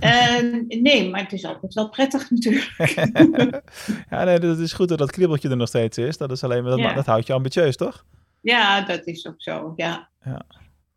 [0.00, 2.72] En, nee, maar het is altijd wel prettig natuurlijk.
[4.10, 6.16] ja, nee, dat is goed dat dat kriebeltje er nog steeds is.
[6.16, 6.94] Dat, is alleen, maar dat, Ja.
[6.94, 8.04] dat houdt je ambitieus, toch?
[8.40, 9.72] Ja, dat is ook zo.
[9.76, 10.08] Ja.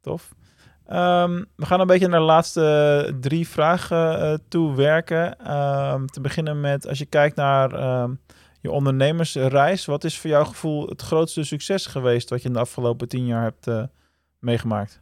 [0.02, 0.34] Tof.
[0.86, 5.40] Ehm, we gaan een beetje naar de laatste drie vragen eh, toe werken.
[5.40, 8.14] Ehm, te beginnen met, als je kijkt naar ehm,
[8.62, 12.60] je ondernemersreis, wat is voor jouw gevoel het grootste succes geweest wat je in de
[12.60, 13.84] afgelopen tien jaar hebt eh,
[14.40, 15.02] meegemaakt?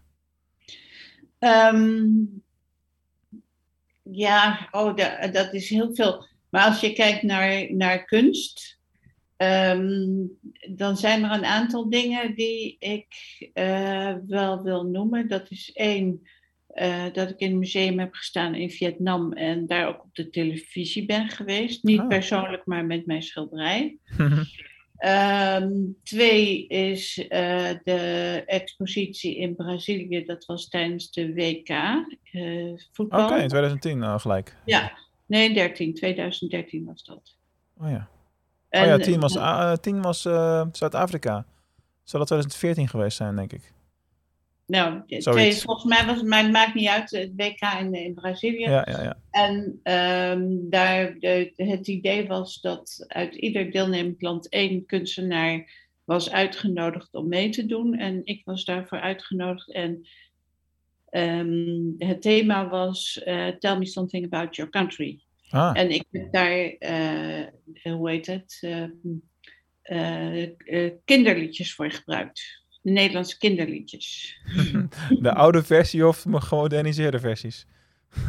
[4.04, 6.28] Ja, oh, da- dat is heel veel.
[6.50, 8.80] Maar als je kijkt naar, naar kunst,
[9.38, 10.26] ehm,
[10.76, 13.08] dan zijn er een aantal dingen die ik
[13.54, 15.28] eh, wel wil noemen.
[15.28, 16.22] Dat is één,
[16.68, 20.30] eh, dat ik in een museum heb gestaan in Vietnam en daar ook op de
[20.30, 21.84] televisie ben geweest.
[21.84, 22.08] Niet Ah.
[22.08, 23.98] persoonlijk, maar met mijn schilderij.
[25.02, 25.72] Ehm,
[26.04, 30.26] twee is eh, de expositie in Brazilië.
[30.26, 33.26] Dat was tijdens de WK eh, voetbal.
[33.26, 34.56] Oké, in 2010 al gelijk.
[34.66, 37.36] Ja, nee, 13, 2013 was dat.
[37.78, 38.10] Oh ja.
[38.70, 41.46] En, oh ja, 10 was, eh, eh, 10 was eh, Zuid-Afrika.
[42.04, 43.74] Zou dat 2014 geweest zijn, denk ik.
[44.72, 48.70] Nou, twee, volgens mij was het, maakt niet uit, het WK in, in Brazilië.
[48.70, 49.18] Ja, ja, ja.
[49.32, 55.70] En ehm, daar de, het idee was dat uit ieder deelnemend land één kunstenaar
[56.04, 57.98] was uitgenodigd om mee te doen.
[57.98, 59.72] En ik was daarvoor uitgenodigd.
[59.72, 60.08] En
[61.10, 65.24] ehm, het thema was eh, Tell me something about your country.
[65.50, 67.48] Ah, En ik heb daar, eh,
[67.84, 68.90] hoe heet het, ehm,
[69.82, 72.61] eh, eh, kinderliedjes voor gebruikt.
[72.82, 74.38] De Nederlandse kinderliedjes.
[75.22, 77.66] de oude versie of de gemoderniseerde versies?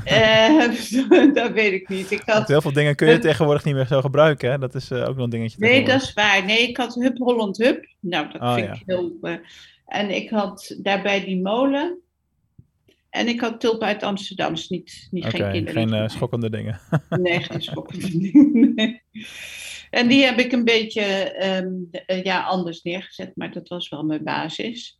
[0.04, 0.58] Eh,
[1.34, 2.10] dat weet ik niet.
[2.10, 4.58] Ik Want had, heel veel dingen kun je tegenwoordig niet meer zo gebruiken, hè?
[4.58, 6.44] Dat is eh, ook nog een dingetje nee, dat is waar.
[6.44, 7.86] Nee, ik had Hup Holland Hup.
[8.00, 8.72] Nou, dat Ah, vind ja.
[8.74, 9.12] ik heel...
[9.20, 9.34] eh,
[9.86, 11.98] en ik had daarbij die molen.
[13.10, 14.54] En ik had Tulpen uit Amsterdam.
[14.54, 16.00] Dus niet, niet geen geen, kinderliedjes.
[16.00, 16.80] eh, schokkende dingen.
[17.08, 18.72] Nee, geen schokkende dingen.
[18.74, 19.02] Nee.
[19.92, 21.72] En die heb ik een beetje ehm,
[22.06, 24.98] eh, ja, anders neergezet, maar dat was wel mijn basis.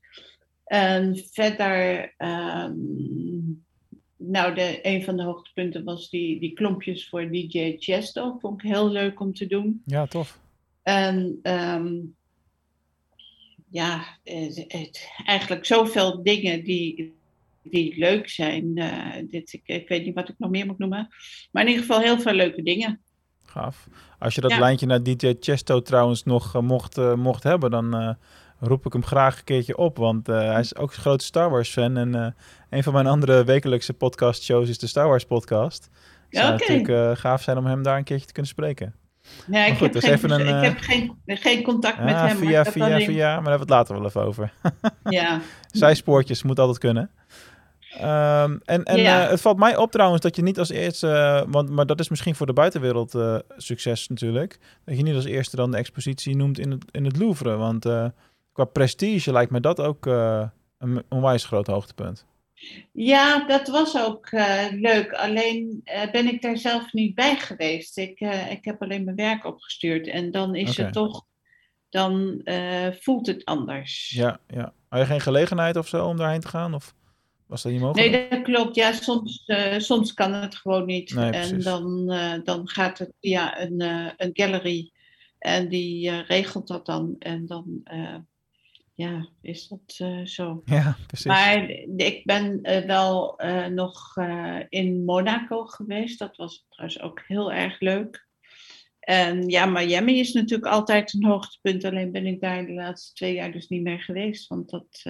[0.64, 2.74] En verder, ehm,
[4.16, 8.36] nou, de, een van de hoogtepunten was die, die klompjes voor DJ Chesto.
[8.40, 9.82] Vond ik heel leuk om te doen.
[9.86, 10.38] Ja, tof.
[10.82, 11.90] En ehm,
[13.70, 17.12] ja, het, het- eigenlijk zoveel dingen die,
[17.62, 18.76] die leuk zijn.
[18.78, 21.08] Eh, dit, ik, ik weet niet wat ik nog meer moet noemen.
[21.50, 23.00] Maar in ieder geval heel veel leuke dingen.
[23.52, 23.86] Gaaf.
[24.18, 24.58] Als je dat Ja.
[24.58, 28.08] lijntje naar DJ Chesto trouwens nog eh, mocht, eh, mocht hebben, dan eh,
[28.60, 29.96] roep ik hem graag een keertje op.
[29.96, 31.96] Want hij is ook een grote Star Wars fan.
[31.96, 32.34] En
[32.70, 35.88] een van mijn andere wekelijkse podcast shows is de Star Wars podcast.
[36.28, 36.72] Het zou Oké.
[36.72, 38.94] natuurlijk gaaf zijn om hem daar een keertje te kunnen spreken.
[39.50, 42.26] Ja, ik, goed, heb is geen, even een, ik heb geen, geen contact met Ja,
[42.26, 42.36] hem.
[42.36, 43.26] via, via, via.
[43.40, 44.52] Maar daar hebben we het later wel even over.
[45.04, 45.40] Ja.
[45.70, 47.10] Zijspoortjes moet altijd kunnen.
[47.98, 49.24] Ehm, en en Ja.
[49.24, 52.08] eh, het valt mij op trouwens dat je niet als eerste, want, maar dat is
[52.08, 56.36] misschien voor de buitenwereld eh, succes natuurlijk, dat je niet als eerste dan de expositie
[56.36, 57.56] noemt in het, in het Louvre.
[57.56, 58.06] Want eh,
[58.52, 60.06] qua prestige lijkt me dat ook
[60.78, 62.26] een onwijs groot hoogtepunt.
[62.92, 64.28] ja, dat was ook
[64.70, 65.12] leuk.
[65.12, 65.80] Alleen
[66.12, 67.98] ben ik daar zelf niet bij geweest.
[67.98, 68.20] Ik,
[68.50, 70.06] ik heb alleen mijn werk opgestuurd.
[70.08, 71.24] En dan is het toch,
[71.88, 72.40] dan
[73.00, 74.10] voelt het anders.
[74.10, 74.72] Ja, ja.
[74.88, 76.74] Had je geen gelegenheid of zo om daarheen te gaan?
[76.74, 76.94] Of
[77.46, 78.10] was dat niet mogelijk?
[78.10, 78.74] Nee, dat klopt.
[78.74, 81.14] Ja, soms, eh, soms kan het gewoon niet.
[81.14, 84.90] Nee, en dan, eh, dan gaat het via een, eh, een gallery.
[85.38, 87.16] En die regelt dat dan.
[87.18, 87.82] En dan
[88.94, 90.62] ja, is dat zo.
[90.64, 91.26] Ja, precies.
[91.26, 93.40] Maar ik ben wel
[93.70, 94.16] nog
[94.68, 96.18] in Monaco geweest.
[96.18, 98.26] Dat was trouwens ook heel erg leuk.
[99.00, 101.84] En ja, Miami is natuurlijk altijd een hoogtepunt.
[101.84, 104.48] Alleen ben ik daar de laatste twee jaar dus niet meer geweest.
[104.48, 105.02] Want dat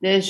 [0.00, 0.20] de,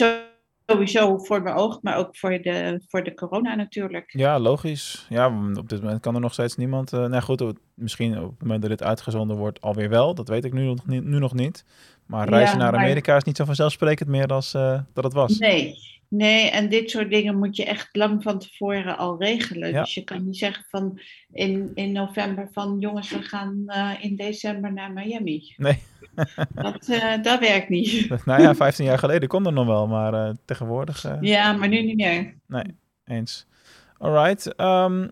[0.70, 4.12] sowieso voor mijn oog, maar ook voor de, voor de corona natuurlijk.
[4.12, 5.06] Ja, logisch.
[5.08, 6.92] Ja, op dit moment kan er nog steeds niemand.
[6.92, 7.42] eh nou goed,
[7.74, 10.14] misschien op het moment dat dit uitgezonden wordt alweer wel.
[10.14, 11.04] Dat weet ik nu nog niet.
[11.04, 11.64] Nu nog niet.
[12.10, 15.12] Maar reizen Ja, naar maar- Amerika is niet zo vanzelfsprekend meer als eh, dat het
[15.12, 15.38] was.
[15.38, 15.74] Nee,
[16.08, 19.70] nee, en dit soort dingen moet je echt lang van tevoren al regelen.
[19.70, 19.80] Ja.
[19.80, 21.00] Dus je kan niet zeggen van
[21.32, 25.54] in, in november van jongens, we gaan eh, in december naar Miami.
[25.56, 25.78] Nee.
[26.54, 28.08] Dat, eh, dat werkt niet.
[28.24, 31.96] nou ja, 15 jaar geleden kon dat nog wel, maar tegenwoordig Ja, maar nu niet
[31.96, 32.34] meer.
[33.04, 33.46] eens.
[33.98, 34.54] Alright.
[34.54, 35.08] ehm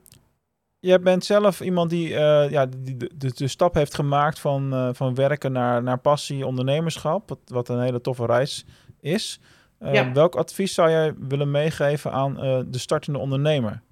[0.80, 4.72] jij bent zelf iemand die, eh, ja, die de, de, de stap heeft gemaakt van,
[4.72, 7.28] eh, van werken naar, naar passie, ondernemerschap.
[7.28, 8.64] Wat, wat een hele toffe reis
[9.00, 9.40] is.
[9.78, 10.12] Eh, Ja.
[10.12, 12.34] Welk advies zou jij willen meegeven aan
[12.70, 13.82] de startende ondernemer?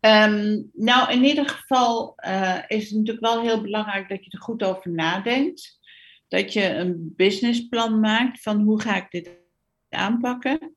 [0.00, 2.14] Ehm, nou, in ieder geval
[2.66, 5.78] is het natuurlijk wel heel belangrijk dat je er goed over nadenkt.
[6.28, 9.30] Dat je een businessplan maakt van hoe ga ik dit
[9.88, 10.75] aanpakken.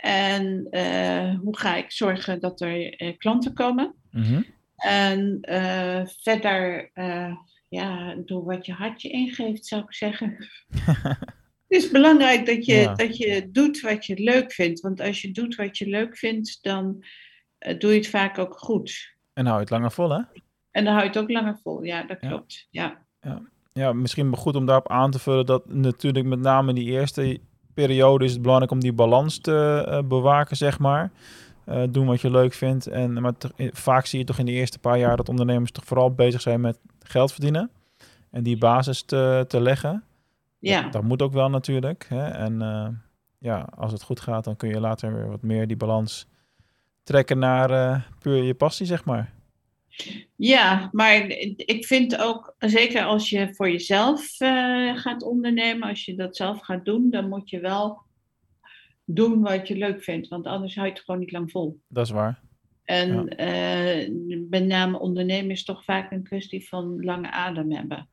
[0.00, 3.94] En eh, hoe ga ik zorgen dat er eh, klanten komen.
[4.10, 4.42] Mhm.
[4.76, 6.90] En eh, verder,
[7.68, 10.36] ja, doe wat je hartje ingeeft, zou ik zeggen.
[11.68, 12.94] Het is belangrijk dat je, Ja.
[12.94, 14.80] dat je doet wat je leuk vindt.
[14.80, 17.04] Want als je doet wat je leuk vindt, dan
[17.78, 19.14] doe je het vaak ook goed.
[19.32, 20.20] En hou je het langer vol, hè?
[20.70, 21.82] En dan hou je het ook langer vol.
[21.82, 22.28] Ja, dat Ja.
[22.28, 22.66] klopt.
[22.70, 23.06] Ja.
[23.72, 27.40] Ja, misschien goed om daarop aan te vullen dat natuurlijk met name die eerste
[27.80, 31.10] periode is het belangrijk om die balans te eh, bewaken, zeg maar.
[31.64, 32.86] eh, doen wat je leuk vindt.
[32.86, 35.84] En, maar eh, vaak zie je toch in de eerste paar jaar dat ondernemers toch
[35.84, 37.70] vooral bezig zijn met geld verdienen.
[38.30, 40.04] En die basis te, te leggen.
[40.58, 40.82] Ja.
[40.82, 42.06] Dat, dat moet ook wel natuurlijk.
[42.08, 42.28] Hè?
[42.28, 42.58] En
[43.38, 46.26] ja, als het goed gaat, dan kun je later weer wat meer die balans
[47.02, 49.32] trekken naar puur je passie, zeg maar.
[50.36, 51.26] Ja, maar
[51.56, 56.60] ik vind ook, zeker als je voor jezelf eh, gaat ondernemen, als je dat zelf
[56.60, 58.02] gaat doen, dan moet je wel
[59.04, 61.80] doen wat je leuk vindt, want anders hou je het gewoon niet lang vol.
[61.88, 62.40] Dat is waar.
[62.84, 64.10] En eh,
[64.50, 68.08] met name ondernemen is toch vaak een kwestie van lange adem hebben.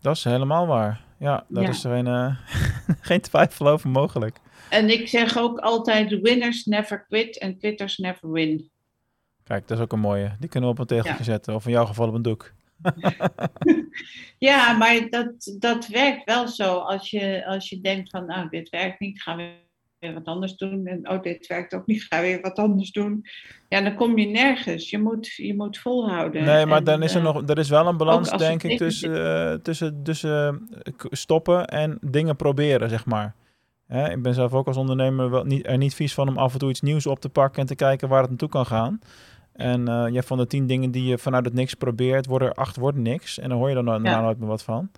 [0.00, 1.04] Dat is helemaal waar.
[1.18, 1.68] Ja, daar Ja.
[1.68, 2.36] is er geen, eh,
[3.08, 4.36] geen twijfel over mogelijk.
[4.70, 8.70] En ik zeg ook altijd: winners never quit en quitters never win.
[9.52, 10.36] Kijk, dat is ook een mooie.
[10.38, 11.24] Die kunnen we op een tegeltje Ja.
[11.24, 11.54] zetten.
[11.54, 12.52] Of in jouw geval op een doek.
[14.38, 16.78] Ja, maar dat, dat werkt wel zo.
[16.78, 19.50] Als je, als je denkt van, nou, dit werkt niet, gaan we
[19.98, 20.86] weer wat anders doen.
[20.86, 23.24] En oh, dit werkt ook niet, ga weer wat anders doen.
[23.68, 24.90] Ja, dan kom je nergens.
[24.90, 26.44] Je moet, je moet volhouden.
[26.44, 28.70] Nee, maar En, dan is er eh, nog, er is wel een balans, denk ik,
[28.70, 33.34] tegen tussen, eh, tussen, tussen eh, stoppen en dingen proberen, zeg maar.
[33.86, 36.52] Hè, ik ben zelf ook als ondernemer wel niet, er niet vies van om af
[36.52, 39.00] en toe iets nieuws op te pakken en te kijken waar het naartoe kan gaan.
[39.52, 42.76] En ja, van de tien dingen die je vanuit het niks probeert, worden er acht
[42.76, 43.38] worden niks.
[43.38, 44.20] En dan hoor je er nou, Ja.
[44.20, 44.90] nooit meer wat van.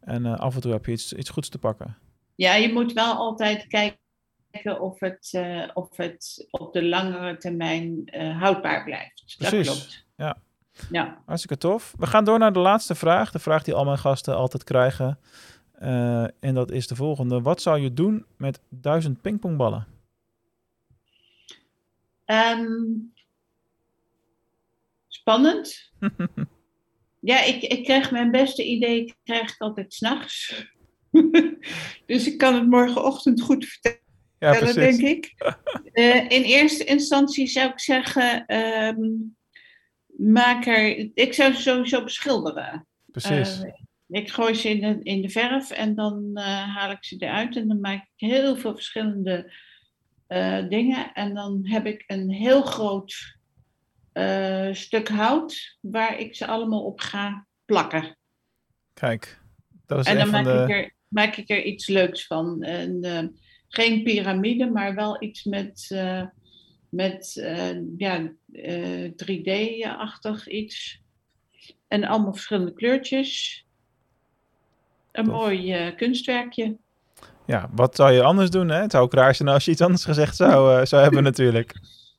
[0.00, 1.96] En eh, af en toe heb je iets, iets goeds te pakken.
[2.34, 8.08] Ja, je moet wel altijd kijken of het, eh, of het op de langere termijn
[8.38, 9.34] houdbaar blijft.
[9.38, 10.06] Precies, Dat klopt.
[10.16, 10.36] ja.
[10.90, 11.22] Ja.
[11.26, 11.94] Hartstikke tof.
[11.98, 13.30] We gaan door naar de laatste vraag.
[13.30, 15.18] De vraag die al mijn gasten altijd krijgen.
[16.40, 17.40] En dat is de volgende.
[17.42, 19.86] Wat zou je doen met duizend pingpongballen?
[22.24, 22.64] Ehm,
[25.24, 25.72] spannend.
[27.24, 30.66] Ja, ik, ik krijg mijn beste idee krijg ik altijd s'nachts.
[32.06, 34.00] dus ik kan het morgenochtend goed vertellen,
[34.38, 35.34] Ja, denk ik.
[35.92, 38.98] Eh, in eerste instantie zou ik zeggen, ehm,
[40.16, 41.10] maak er...
[41.14, 42.86] Ik zou ze sowieso beschilderen.
[43.06, 43.62] Precies.
[43.62, 43.72] Eh,
[44.08, 47.56] ik gooi ze in de, in de verf en dan eh, haal ik ze eruit
[47.56, 49.52] en dan maak ik heel veel verschillende
[50.68, 51.12] dingen.
[51.12, 53.36] En dan heb ik een heel groot
[54.14, 58.16] eh, stuk hout waar ik ze allemaal op ga plakken.
[58.94, 59.40] Kijk,
[59.86, 60.50] dat is en dan maak, de...
[60.50, 62.62] ik er, maak ik er iets leuks van.
[62.62, 63.24] En, eh,
[63.68, 66.22] geen piramide, maar wel iets met, eh,
[66.88, 67.32] met
[67.96, 71.02] ja, eh, 3D-achtig iets.
[71.88, 73.62] En allemaal verschillende kleurtjes.
[75.12, 75.34] Een Tof.
[75.34, 76.76] mooi kunstwerkje.
[77.46, 78.68] Ja, wat zou je anders doen?
[78.68, 78.80] Hè?
[78.80, 81.74] Het zou ook raar zijn als je iets anders gezegd zou, zou hebben natuurlijk.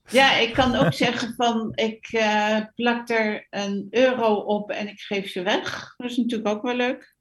[0.10, 5.00] Ja, ik kan ook zeggen van ik eh, plak er een euro op en ik
[5.00, 5.94] geef ze weg.
[5.98, 7.16] Dat is natuurlijk ook wel leuk.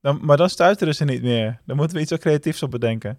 [0.00, 1.60] Dan, maar dan stuiteren ze niet meer.
[1.66, 3.18] Dan moeten we iets creatiefs op bedenken.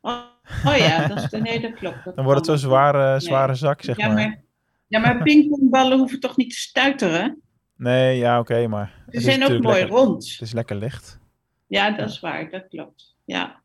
[0.00, 0.20] Oh,
[0.66, 2.04] oh ja, dat is, nee, dat klopt.
[2.04, 4.14] Dat Dan wordt het zo'n zware, zware zak, zeg ja, maar.
[4.14, 4.40] maar.
[4.86, 7.40] Ja, maar pingpongballen hoeven toch niet te stuiteren?
[7.76, 9.04] Nee, ja, oké, maar...
[9.10, 10.30] Ze zijn ook mooi lekker- rond.
[10.30, 11.18] Het is lekker licht.
[11.66, 13.14] Ja, dat is waar, dat klopt.
[13.24, 13.61] Ja.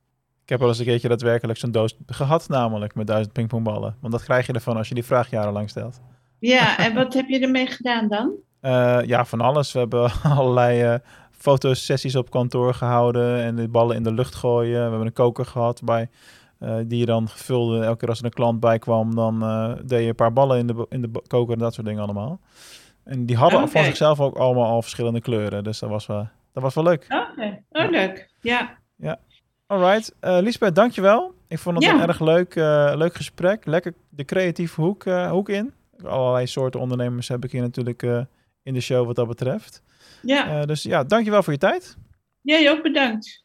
[0.48, 3.96] Ik heb wel eens een keertje daadwerkelijk zo'n doos gehad, namelijk met duizend pingpongballen.
[4.00, 6.02] Want dat krijg je ervan als je die vraag jarenlang stelt.
[6.40, 8.32] ja, en wat heb je ermee gedaan dan?
[8.60, 9.72] Eh, ja, van alles.
[9.72, 10.96] We hebben allerlei eh,
[11.32, 14.74] fotosessies op kantoor gehouden en de ballen in de lucht gooien.
[14.74, 16.10] We hebben een koker gehad bij,
[16.60, 17.84] eh, die je dan gevulde.
[17.84, 19.40] Elke keer als er een klant bij kwam, dan
[19.86, 22.40] deed je een paar ballen in de, in de koker en dat soort dingen allemaal.
[23.04, 23.70] En die hadden Oké.
[23.70, 25.64] van zichzelf ook allemaal al verschillende kleuren.
[25.64, 27.06] Dus dat was wel, dat was wel leuk.
[27.10, 28.30] Oké, oh leuk.
[28.42, 28.78] Ja.
[29.68, 31.34] Alright, eh Lisbeth, dankjewel.
[31.48, 31.94] Ik vond het Ja.
[31.94, 33.66] een erg leuk, eh, leuk gesprek.
[33.66, 35.74] Lekker de creatieve hoek, eh, hoek in.
[36.04, 38.02] Allerlei soorten ondernemers heb ik hier natuurlijk
[38.64, 39.82] in de show wat dat betreft.
[40.22, 41.98] Ja, dus ja, dankjewel voor je tijd.
[42.42, 43.44] jij ook bedankt.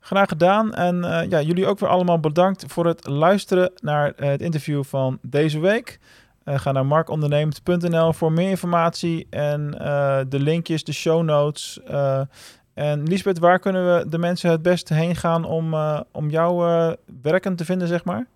[0.00, 0.74] Graag gedaan.
[0.74, 0.96] En
[1.28, 5.98] ja, jullie ook weer allemaal bedankt voor het luisteren naar het interview van deze week.
[6.44, 9.70] Ga naar markondernemend.nl voor meer informatie en
[10.28, 11.80] de linkjes, de show notes.
[12.74, 16.66] En Lisbeth, waar kunnen we de mensen het beste heen gaan om, eh, om jouw
[16.66, 16.92] eh,
[17.22, 18.26] werken te vinden, zeg maar?